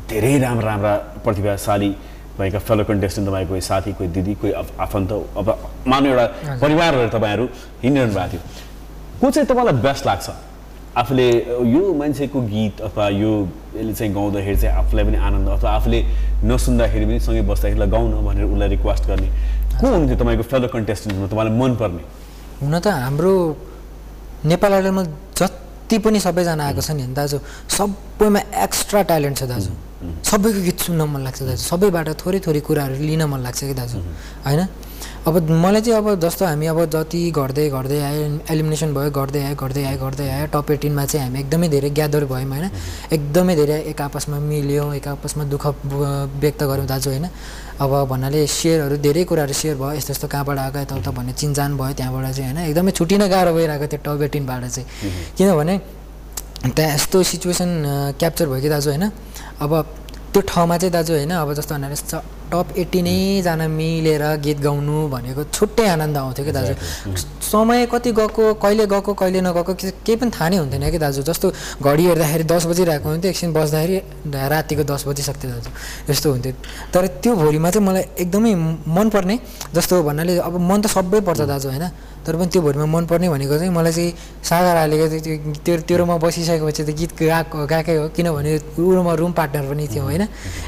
धेरै 0.09 0.33
राम्रा 0.38 0.64
राम्रा 0.71 0.92
प्रतिभाशाली 1.25 1.90
तपाईँका 2.35 2.59
फेलो 2.59 2.83
कन्टेस्टेन्ट 2.88 3.27
तपाईँको 3.29 3.49
कोही 3.53 3.61
साथी 3.68 3.90
कोही 3.92 4.09
दिदी 4.16 4.35
कोही 4.40 4.53
आफ- 4.53 4.75
आफन्त 4.81 5.11
अब 5.37 5.47
मानव 5.87 6.07
एउटा 6.09 6.27
परिवार 6.62 6.90
भएर 6.97 7.09
तपाईँहरू 7.09 7.44
हिँडिरहनु 7.83 8.14
भएको 8.14 8.29
थियो। 8.33 8.40
को 9.21 9.31
चाहिँ 9.31 9.47
तपाईँलाई 9.49 9.75
बेस्ट 9.83 10.07
लाग्छ? 10.07 10.27
आफूले 10.96 11.29
यो 11.74 11.83
मान्छेको 11.94 12.40
गीत 12.40 12.81
अथवा 12.81 13.09
यो 13.09 13.31
यसले 13.77 13.92
चाहिँ 13.94 14.12
गाउँदाखेरि 14.14 14.57
चाहिँ 14.57 14.74
आफूलाई 14.81 15.05
पनि 15.05 15.16
आनन्द 15.16 15.48
अथवा 15.48 15.70
आफूले 15.79 15.98
नसुन्दाखेरि 16.44 17.05
पनि 17.07 17.20
सँगै 17.20 17.42
बस्दाखेरि 17.51 17.81
ल 17.81 17.87
गाउन 17.92 18.11
भनेर 18.24 18.44
उसलाई 18.44 18.68
रिक्वेस्ट 18.77 19.05
गर्ने। 19.07 19.29
को 19.79 19.87
हुनुहुन्थ्यो 19.87 20.16
तपाईँको 20.18 20.44
फेलो 20.51 20.68
कन्टेस्टेन्टमा 20.74 21.27
तपाईँलाई 21.29 21.55
मनपर्ने? 21.59 22.03
हुन 22.62 22.74
त 22.79 22.87
हाम्रो 22.88 23.33
नेपाल 24.48 24.72
आइडलमा 24.74 25.03
जति 25.38 25.96
पनि 26.03 26.18
सबैजना 26.18 26.62
आएको 26.66 26.83
छ 26.83 26.90
नि 26.98 27.05
दाजु 27.14 27.38
सबैमा 27.79 28.40
एक्स्ट्रा 28.64 29.03
ट्यालेन्ट 29.07 29.37
छ 29.38 29.42
दाजु। 29.46 29.70
सबैको 30.24 30.61
गीत 30.66 30.79
सुन्न 30.88 31.03
मन 31.07 31.20
लाग्छ 31.27 31.42
दाजु। 31.42 31.62
सबैबाट 31.62 32.09
थोरै 32.18 32.38
थोरै 32.42 32.61
कुराहरू 32.66 32.94
लिन 32.98 33.22
मन 33.31 33.40
लाग्छ 33.46 33.61
कि 33.70 33.74
दाजु। 33.74 33.98
होइन? 34.46 34.61
अब 35.29 35.51
मलाई 35.51 35.81
चाहिँ 35.85 35.99
अब 36.01 36.21
जस्तो 36.25 36.45
हामी 36.47 36.67
अब 36.73 36.79
जति 36.88 37.21
गर्दै 37.37 37.69
गर्दै 37.69 37.99
आयो 38.01 38.21
एलिमिनेसन 38.49 38.95
भयो 38.97 39.11
गर्दै 39.12 39.41
आयो 39.45 39.57
गर्दै 39.61 39.83
आयो 39.85 39.99
गर्दै 40.01 40.29
आयो 40.35 40.47
टप 40.57 40.71
एटिनमा 40.73 41.05
चाहिँ 41.05 41.25
हामी 41.25 41.38
एकदमै 41.41 41.69
धेरै 41.69 41.91
ग्यादर 41.99 42.25
भयौँ 42.33 42.49
होइन? 42.49 42.64
एकदमै 43.12 43.55
धेरै 43.61 43.77
एक 43.93 44.01
आपसमा 44.01 44.38
मिल्यौँ 44.41 44.88
एक 44.97 45.09
आपसमा 45.09 45.45
दुःख 45.53 45.64
व्यक्त 46.41 46.62
गऱ्यौँ 46.71 46.87
दाजु 46.88 47.11
होइन? 47.11 47.27
अब 47.77 47.93
भन्नाले 48.09 48.47
सेयरहरू 48.49 48.97
धेरै 49.05 49.25
कुराहरू 49.29 49.53
सेयर 49.53 49.77
भयो 49.77 49.93
यस्तो 50.01 50.12
यस्तो 50.17 50.27
कहाँबाट 50.33 50.59
आएको 50.64 50.79
यताउता 50.88 51.11
भन्ने 51.12 51.33
चिन्जान 51.37 51.77
भयो 51.77 51.93
त्यहाँबाट 51.93 52.25
चाहिँ 52.33 52.49
होइन? 52.49 52.59
एकदमै 52.73 52.91
छुट्टिन 52.97 53.23
गाह्रो 53.29 53.53
भइरहेको 53.53 53.87
थियो 53.93 54.01
टप 54.07 54.23
एटिनबाट 54.33 54.62
चाहिँ। 54.64 54.87
किनभने 55.37 55.75
त्यहाँ 56.73 56.95
यस्तो 56.97 57.17
सिचुएसन 57.31 57.71
क्याप्चर 58.17 58.47
भयो 58.49 58.61
कि 58.64 58.69
दाजु 58.73 58.88
होइन? 58.91 59.05
अब 59.61 59.73
त्यो 60.33 60.41
ठाउँमा 60.41 60.77
चाहिँ 60.81 60.93
दाजु 60.97 61.12
होइन? 61.21 61.33
अब 61.37 61.53
जस्तो 61.53 61.75
भन्नाले 61.75 61.97
टप 62.52 62.68
एट्टी 62.78 63.00
नैजना 63.02 63.66
मिलेर 63.68 64.24
गीत 64.44 64.58
गाउनु 64.61 64.96
भनेको 65.08 65.42
छुट्टै 65.52 65.87
आनन्द 65.88 66.16
आउँथ्यो 66.16 66.44
कि 66.44 66.52
दाजु? 66.52 66.74
समय 67.44 67.87
कति 67.92 68.12
गएको 68.12 68.44
कहिले 68.62 68.87
गएको 68.87 69.12
कहिले 69.20 69.40
नगएको 69.40 69.72
केही 69.74 70.16
पनि 70.16 70.30
थाहा 70.32 70.48
नै 70.48 70.56
हुन्थेन 70.56 70.90
कि 70.90 70.98
दाजु? 70.98 71.22
जस्तो 71.28 71.46
घडी 71.84 72.04
हेर्दाखेरि 72.08 72.44
दस 72.44 72.64
बजिरहेको 72.66 73.08
हुन्थ्यो 73.08 73.30
एकछिन 73.30 73.52
बस्दाखेरि 73.52 73.96
रातिको 74.52 74.82
दस 74.84 75.02
बजिसक्थ्यो 75.08 75.50
दाजु। 75.50 75.70
यस्तो 76.11 76.28
हुन्थ्यो। 76.32 76.52
तर 76.92 77.06
त्यो 77.22 77.32
भोलिमा 77.37 77.70
चाहिँ 77.70 77.87
मलाई 77.88 78.04
एकदमै 78.24 78.52
मनपर्ने 78.96 79.37
जस्तो 79.76 80.02
भन्नाले 80.08 80.38
अब 80.48 80.54
मन 80.61 80.80
त 80.82 80.87
सबै 80.88 81.20
पर्छ 81.20 81.40
दाजु 81.52 81.68
होइन? 81.68 81.87
तर 82.29 82.37
पनि 82.37 82.53
त्यो 82.53 82.61
भोलिमा 82.61 82.85
मनपर्ने 82.85 83.29
भनेको 83.33 83.57
चाहिँ 83.57 83.73
मलाई 83.73 83.93
चाहिँ 83.97 84.12
सागर 84.45 84.77
चाहिँ 85.09 85.57
त्यो 85.64 85.75
त्यो 85.88 86.05
बसिसकेपछि 86.05 86.83
त 86.85 86.91
गीत 86.93 87.11
गाएको 87.17 87.57
गएकै 87.64 87.97
हो। 87.97 88.07
किनभने 88.12 88.53
उमा 88.77 89.12
रुम 89.17 89.33
पार्टनर 89.33 89.64
पनि 89.73 89.85
थियो 89.88 90.05
होइन? 90.05 90.23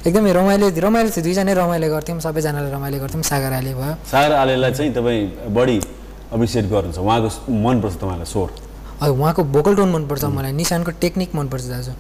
एकदमै 0.09 0.33
रमाइलो 0.33 0.67
रमाइलो 0.81 1.11
थियो। 1.13 1.25
दुईजनै 1.29 1.53
रमाइलो 1.61 1.87
गर्थ्यौँ 1.93 2.21
सबैजनाले 2.25 2.71
रमाइलो 2.73 2.99
गर्थ्यौँ 3.05 3.23
सागर 3.29 3.53
आले 3.61 3.73
भयो। 3.77 3.95
सागर 4.09 4.33
आलेलाई 4.41 4.73
चाहिँ 4.73 4.93
तपाईँ 4.97 5.53
बढी 5.53 5.77
एप्रिसिएट 6.33 6.65
गर्नुहुन्छ। 6.73 6.99
उहाँको 6.99 7.29
मनपर्छ 7.53 7.95
तपाईँलाई 8.01 8.29
स्वर। 8.33 8.49
उहाँको 9.01 9.43
भोकल 9.55 9.75
टोन 9.77 9.91
मनपर्छ 9.93 10.25
मलाई 10.37 10.53
निशानको 10.53 10.91
टेक्निक 11.01 11.31
मनपर्छ 11.35 11.65
दाजु। 11.73 11.93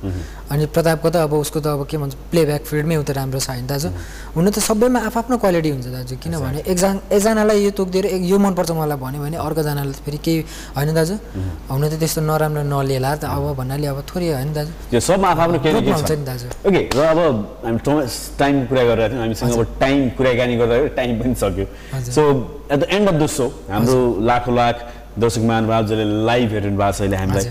अनि 0.52 0.66
प्रतापको 0.68 1.08
त 1.10 1.16
अब 1.24 1.32
उसको 1.32 1.60
त 1.60 1.66
अब 1.72 1.86
के 1.88 1.96
भन्छ 1.96 2.14
प्लेब्याक 2.28 2.62
फिल्डमै 2.68 2.96
उ 2.96 3.02
त 3.02 3.16
राम्रो 3.16 3.40
छ 3.40 3.48
होइन 3.56 3.66
दाजु 3.66 3.88
हुन 4.36 4.50
त 4.50 4.58
सबैमा 4.60 5.00
आफ्नो 5.08 5.36
क्वालिटी 5.40 5.70
हुन्छ 5.70 5.88
दाजु 5.96 6.14
किनभने 6.20 6.60
एकजना 6.68 7.00
एकजनालाई 7.08 7.58
यो 7.64 7.70
तोकिदिएर 7.72 8.06
यो 8.20 8.36
मनपर्छ 8.36 8.70
मलाई 8.76 8.98
भन्यो 9.00 9.20
भने 9.24 9.36
अर्कोजनालाई 9.40 9.94
त 9.96 10.00
फेरि 10.04 10.18
केही 10.20 10.38
होइन 10.76 10.92
दाजु। 10.92 11.14
हुन 11.72 11.84
त 11.88 11.94
त्यस्तो 11.96 12.20
नराम्रो 12.20 12.62
नलिएला 12.68 13.10
त 13.16 13.24
अब 13.24 13.56
भन्नाले 13.56 13.86
अब 13.88 13.98
थोरै 14.04 14.28
होइन 14.36 14.52
दाजु। 14.52 15.00
सबमा 15.00 15.28
आफ्नो 15.40 15.56
हुन्छ 15.56 16.12
नि 16.20 16.24
दाजु। 16.28 16.46
ओके 16.68 16.80
र 16.92 17.00
अब 17.00 17.18
हामी 17.64 17.80
टाइम 18.38 18.54
कुरा 18.68 18.82
थियौँ 19.08 19.20
हामीसँग 19.24 19.52
अब 19.56 19.66
टाइम 19.80 19.98
कुराकानी 20.20 20.54
गर्दाखेरि 20.60 20.92
टाइम 21.00 21.12
पनि 21.20 21.34
सक्यो। 21.42 21.66
So 22.12 22.22
at 22.70 22.78
the 22.80 22.84
end 22.96 23.08
of 23.08 23.16
the 23.22 23.26
show 23.26 23.46
हाम्रो 23.72 23.98
लाखौँ 24.28 24.54
लाख 24.54 24.76
दर्शक 25.18 25.42
महानुभावहरूले 25.50 26.04
लाइभ 26.26 26.48
हेरिनु 26.52 26.76
भएको 26.78 26.92
छ 26.92 27.00
अहिले 27.00 27.16
हामीलाई 27.16 27.44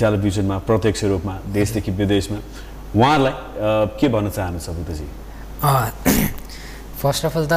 टेलिभिजनमा 0.00 0.56
प्रत्यक्ष 0.68 1.04
रूपमा 1.12 1.34
देशदेखि 1.56 1.90
विदेशमा। 2.00 2.38
उहाँहरूलाई 2.96 3.34
के 4.00 4.06
भन्न 4.08 4.28
चाहनुहुन्छ 4.36 4.68
बुद्धजी 4.78 5.06
फर्स्ट 7.00 7.24
अफ 7.24 7.36
अल 7.36 7.46
त 7.48 7.54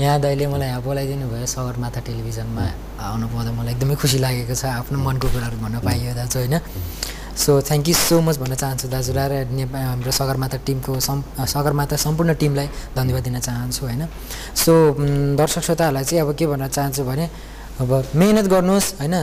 यहाँ 0.00 0.20
दाइले 0.20 0.46
मलाई 0.52 0.68
यहाँ 0.68 0.82
बोलाइदिनु 0.84 1.26
भयो 1.32 1.46
सगरमाथा 1.48 2.00
टेलिभिजनमा 2.04 2.64
आउनु 3.00 3.26
पाउँदा 3.32 3.50
मलाई 3.56 3.72
एकदमै 3.74 3.94
खुसी 3.96 4.18
लागेको 4.20 4.54
छ 4.54 4.64
आफ्नो 4.84 4.98
मनको 5.00 5.26
कुराहरू 5.32 5.56
भन्न 5.56 5.80
पाइयो 5.80 6.12
दाजु 6.20 6.38
होइन? 6.38 6.60
So 7.38 7.50
thank 7.64 7.88
you 7.88 7.94
so 7.94 8.20
much 8.20 8.36
भन्न 8.42 8.54
चाहन्छु 8.60 8.86
दाजुलाई 8.92 9.26
र 9.32 9.34
नेपाल 9.56 9.82
हाम्रो 9.88 10.12
सगरमाथा 10.12 10.58
टिमको 10.68 11.00
सम् 11.00 11.22
सगरमाथा 11.48 11.96
सम्पूर्ण 11.96 12.34
टिमलाई 12.34 12.68
धन्यवाद 12.98 13.22
दिन 13.24 13.38
चाहन्छु 13.40 13.80
होइन? 13.86 14.02
सो 14.52 14.72
दर्शक 15.40 15.62
श्रोताहरूलाई 15.64 16.04
चाहिँ 16.04 16.22
अब 16.28 16.34
के 16.36 16.46
भन्न 16.52 16.68
चाहन्छु 16.68 17.02
भने 17.08 17.26
अब 17.78 17.90
मिहिनेत 18.14 18.46
गर्नुहोस् 18.50 18.88
होइन? 19.00 19.14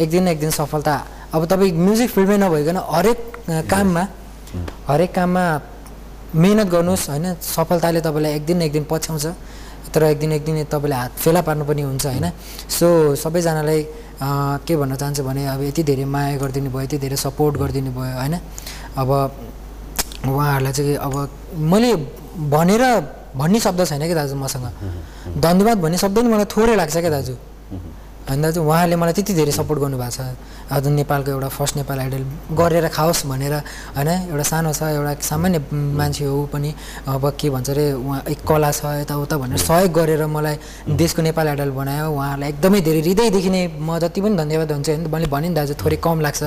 एक 0.00 0.08
दिन 0.10 0.28
एक 0.28 0.38
दिन 0.40 0.50
सफलता। 0.50 0.94
अब 1.32 1.44
तपाईँ 1.48 1.72
म्युजिक 1.72 2.10
फिल्डमै 2.12 2.36
नभइकन 2.44 2.76
हरेक 2.92 3.18
काममा 3.70 4.02
हरेक 4.88 5.10
काममा 5.16 5.44
मिहिनेत 6.36 6.68
गर्नुहोस् 6.68 7.08
होइन? 7.10 7.26
सफलताले 7.40 8.00
तपाईँलाई 8.04 8.32
एक 8.36 8.44
दिन 8.46 8.62
एक 8.62 8.72
दिन 8.72 8.84
पछ्याउँछ 8.84 9.26
तर 9.94 10.02
एक 10.12 10.18
दिन 10.20 10.32
एक 10.36 10.44
दिन 10.44 10.64
तपाईँले 10.68 10.96
हात 10.96 11.12
फेला 11.16 11.40
पार्नु 11.40 11.64
पनि 11.64 11.82
हुन्छ 11.88 12.06
होइन? 12.06 12.26
सो 12.68 13.16
सबैजनालाई 13.16 13.80
के 14.66 14.76
भन्न 14.76 14.96
चाहन्छु 15.00 15.22
भने 15.24 15.46
अब 15.56 15.62
यति 15.72 15.82
धेरै 15.88 16.04
माया 16.04 16.36
गरिदिनु 16.36 16.68
भयो 16.68 16.84
यति 16.84 16.98
धेरै 17.00 17.16
सपोर्ट 17.16 17.56
गरिदिनु 17.56 17.90
भयो 17.96 18.12
होइन? 18.20 18.34
अब 19.00 19.08
उहाँहरूलाई 20.28 20.72
चाहिँ 20.72 20.96
अब 21.00 21.14
मैले 21.72 21.90
भनेर 22.52 22.82
भन्ने 23.36 23.58
शब्द 23.60 23.80
छैन 23.88 24.04
क्या 24.04 24.16
दाजु 24.20 24.36
मसँग? 24.36 24.66
धन्यवाद 25.40 25.76
भन्ने 25.80 25.96
शब्द 25.96 26.18
नि 26.18 26.28
मलाई 26.28 26.48
थोरै 26.52 26.76
लाग्छ 26.76 26.96
क्या 26.96 27.10
दाजु? 27.10 27.34
होइन 28.26 28.42
दाजु 28.42 28.58
उहाँले 28.58 28.96
मलाई 28.98 29.14
त्यति 29.14 29.32
धेरै 29.38 29.52
सपोर्ट 29.54 29.78
गर्नुभएको 29.80 30.10
छ। 30.10 30.34
आज 30.66 30.86
नेपालको 30.98 31.30
एउटा 31.30 31.48
फर्स्ट 31.48 31.74
नेपाल 31.78 31.98
आइडल 32.02 32.22
गरेर 32.58 32.86
खाओस् 32.90 33.22
भनेर 33.30 33.54
होइन? 33.94 34.08
एउटा 34.34 34.44
सानो 34.50 34.72
छ 34.74 34.82
एउटा 34.98 35.12
सामान्य 35.22 35.58
मान्छे 35.70 36.24
हो 36.26 36.50
पनि। 36.50 36.70
अब 37.06 37.22
के 37.38 37.46
भन्छ 37.54 37.70
अरे 37.70 37.84
उहाँ 37.94 38.20
एक 38.26 38.40
कला 38.42 38.70
छ 38.74 38.82
यताउता 39.06 39.36
भनेर 39.38 39.58
सहयोग 39.62 39.92
गरेर 39.94 40.26
मलाई 40.26 40.56
देशको 40.90 41.22
नेपाल 41.22 41.46
आइडल 41.54 41.70
बनायो। 41.70 42.10
उहाँहरूलाई 42.10 42.50
एकदमै 42.50 42.80
धेरै 42.82 43.00
हृदयदेखि 43.06 43.50
नै 43.54 43.62
म 43.78 43.98
जति 44.02 44.18
पनि 44.18 44.34
धन्यवाद 44.42 44.72
हुन्छ 44.74 44.88
होइन? 44.90 45.06
मैले 45.06 45.26
भने 45.30 45.48
नि 45.48 45.54
दाजु 45.54 45.74
थोरै 45.78 45.96
कम 46.02 46.18
लाग्छ। 46.26 46.42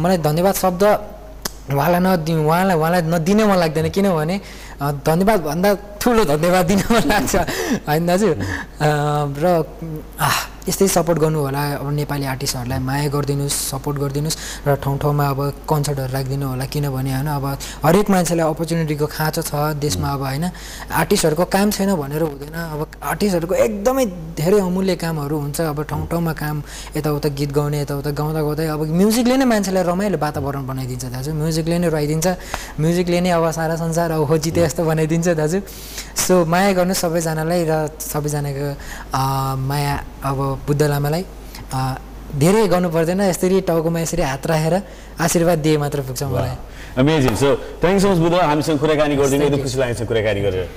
मलाई 0.00 0.18
धन्यवाद 0.24 0.54
शब्द 0.56 0.82
उहाँलाई 1.70 2.00
नदि 2.00 2.32
उहाँलाई 2.32 2.76
उहाँलाई 2.80 3.02
नदिनै 3.12 3.44
मन 3.44 3.58
लाग्दैन। 3.60 3.88
किनभने 3.92 4.36
अ, 4.80 4.86
धन्यवाद 5.04 5.40
भन्दा 5.44 5.68
ठुलो 6.00 6.24
धन्यवाद 6.32 6.64
दिन 6.64 6.80
मन 6.88 7.04
लाग्छ। 7.12 7.34
होइन 7.84 8.02
दाजु? 8.08 8.28
र 9.36 9.44
यस्तै 10.68 10.86
सपोर्ट 10.88 11.18
गर्नु 11.18 11.38
होला। 11.40 11.62
अब 11.80 11.88
नेपाली 11.96 12.24
आर्टिस्टहरूलाई 12.34 12.80
माया 12.84 13.08
गरिदिनुहोस् 13.14 13.58
सपोर्ट 13.72 13.96
गरिदिनुहोस् 14.02 14.38
र 14.66 14.74
ठाउँ 14.76 14.96
ठाउँमा 15.00 15.24
अब 15.32 15.40
कन्सर्टहरू 15.64 16.12
राखिदिनु 16.12 16.46
होला 16.52 16.64
किनभने 16.68 17.10
होइन 17.16 17.28
अब 17.32 17.44
हरेक 17.84 18.06
मान्छेलाई 18.10 18.46
अपर्च्युनिटीको 18.52 19.06
खाँचो 19.06 19.42
छ 19.42 19.52
देशमा 19.80 20.08
अब 20.14 20.22
होइन। 20.22 20.44
आर्टिस्टहरूको 20.92 21.44
काम 21.48 21.70
छैन 21.70 21.90
भनेर 21.96 22.22
हुँदैन। 22.22 22.56
अब 22.76 22.80
आर्टिस्टहरूको 23.00 23.54
एकदमै 23.54 24.04
धेरै 24.36 24.60
अमूल्य 24.60 24.96
कामहरू 25.00 25.36
हुन्छ। 25.40 25.60
अब 25.72 25.78
ठाउँ 25.88 26.06
ठाउँमा 26.10 26.32
काम 26.36 26.56
यताउता 26.96 27.28
गीत 27.38 27.50
गाउने 27.56 27.80
यताउता 27.80 28.10
गाउँदा 28.10 28.40
गाउँदै 28.44 28.66
अब 28.68 28.80
म्युजिकले 29.00 29.36
नै 29.40 29.46
मान्छेलाई 29.48 29.84
रमाइलो 29.88 30.18
वातावरण 30.20 30.64
बनाइदिन्छ 30.66 31.04
दाजु। 31.08 31.30
म्युजिकले 31.32 31.76
नै 31.78 31.88
रुवाइदिन्छ। 31.88 32.26
म्युजिकले 32.80 33.20
नै 33.24 33.30
अब 33.32 33.44
सारा 33.50 33.74
संसार 33.80 34.10
अब 34.12 34.22
हो 34.28 34.36
जिते 34.38 34.60
जस्तो 34.60 34.84
बनाइदिन्छ 34.84 35.28
दाजु। 35.40 35.58
सो 36.20 36.44
माया 36.44 36.72
गर्नु 36.76 36.94
सबैजनालाई 36.94 37.62
र 37.64 37.72
सबैजनाको 37.96 38.68
माया 39.56 39.94
अब 40.20 40.38
बुद्ध 40.66 40.82
लामालाई 40.82 41.22
धेरै 42.40 42.62
गर्नु 42.72 42.88
पर्दैन 42.94 43.20
यसरी 43.26 43.60
टाउकोमा 43.66 44.00
यसरी 44.00 44.22
हात 44.22 44.46
राखेर 44.46 44.74
आशीर्वाद 45.18 45.58
दिए 45.58 45.76
मात्र 45.82 46.00
पुग्छ 46.06 46.22
मलाई। 46.30 46.54
Amazing 47.02 47.34
so 47.42 47.48
thank 47.82 47.98
so 48.02 48.08
much 48.10 48.18
Buddha. 48.24 48.34
हामीसँग 48.50 48.78
कुराकानी 48.78 49.14
गरिदिनु 49.18 49.44
एकदम 49.50 49.62
खुसी 49.62 49.78
लागेको 49.78 49.98
छ 49.98 50.06
कुराकानी 50.10 50.40
गरेर 50.46 50.70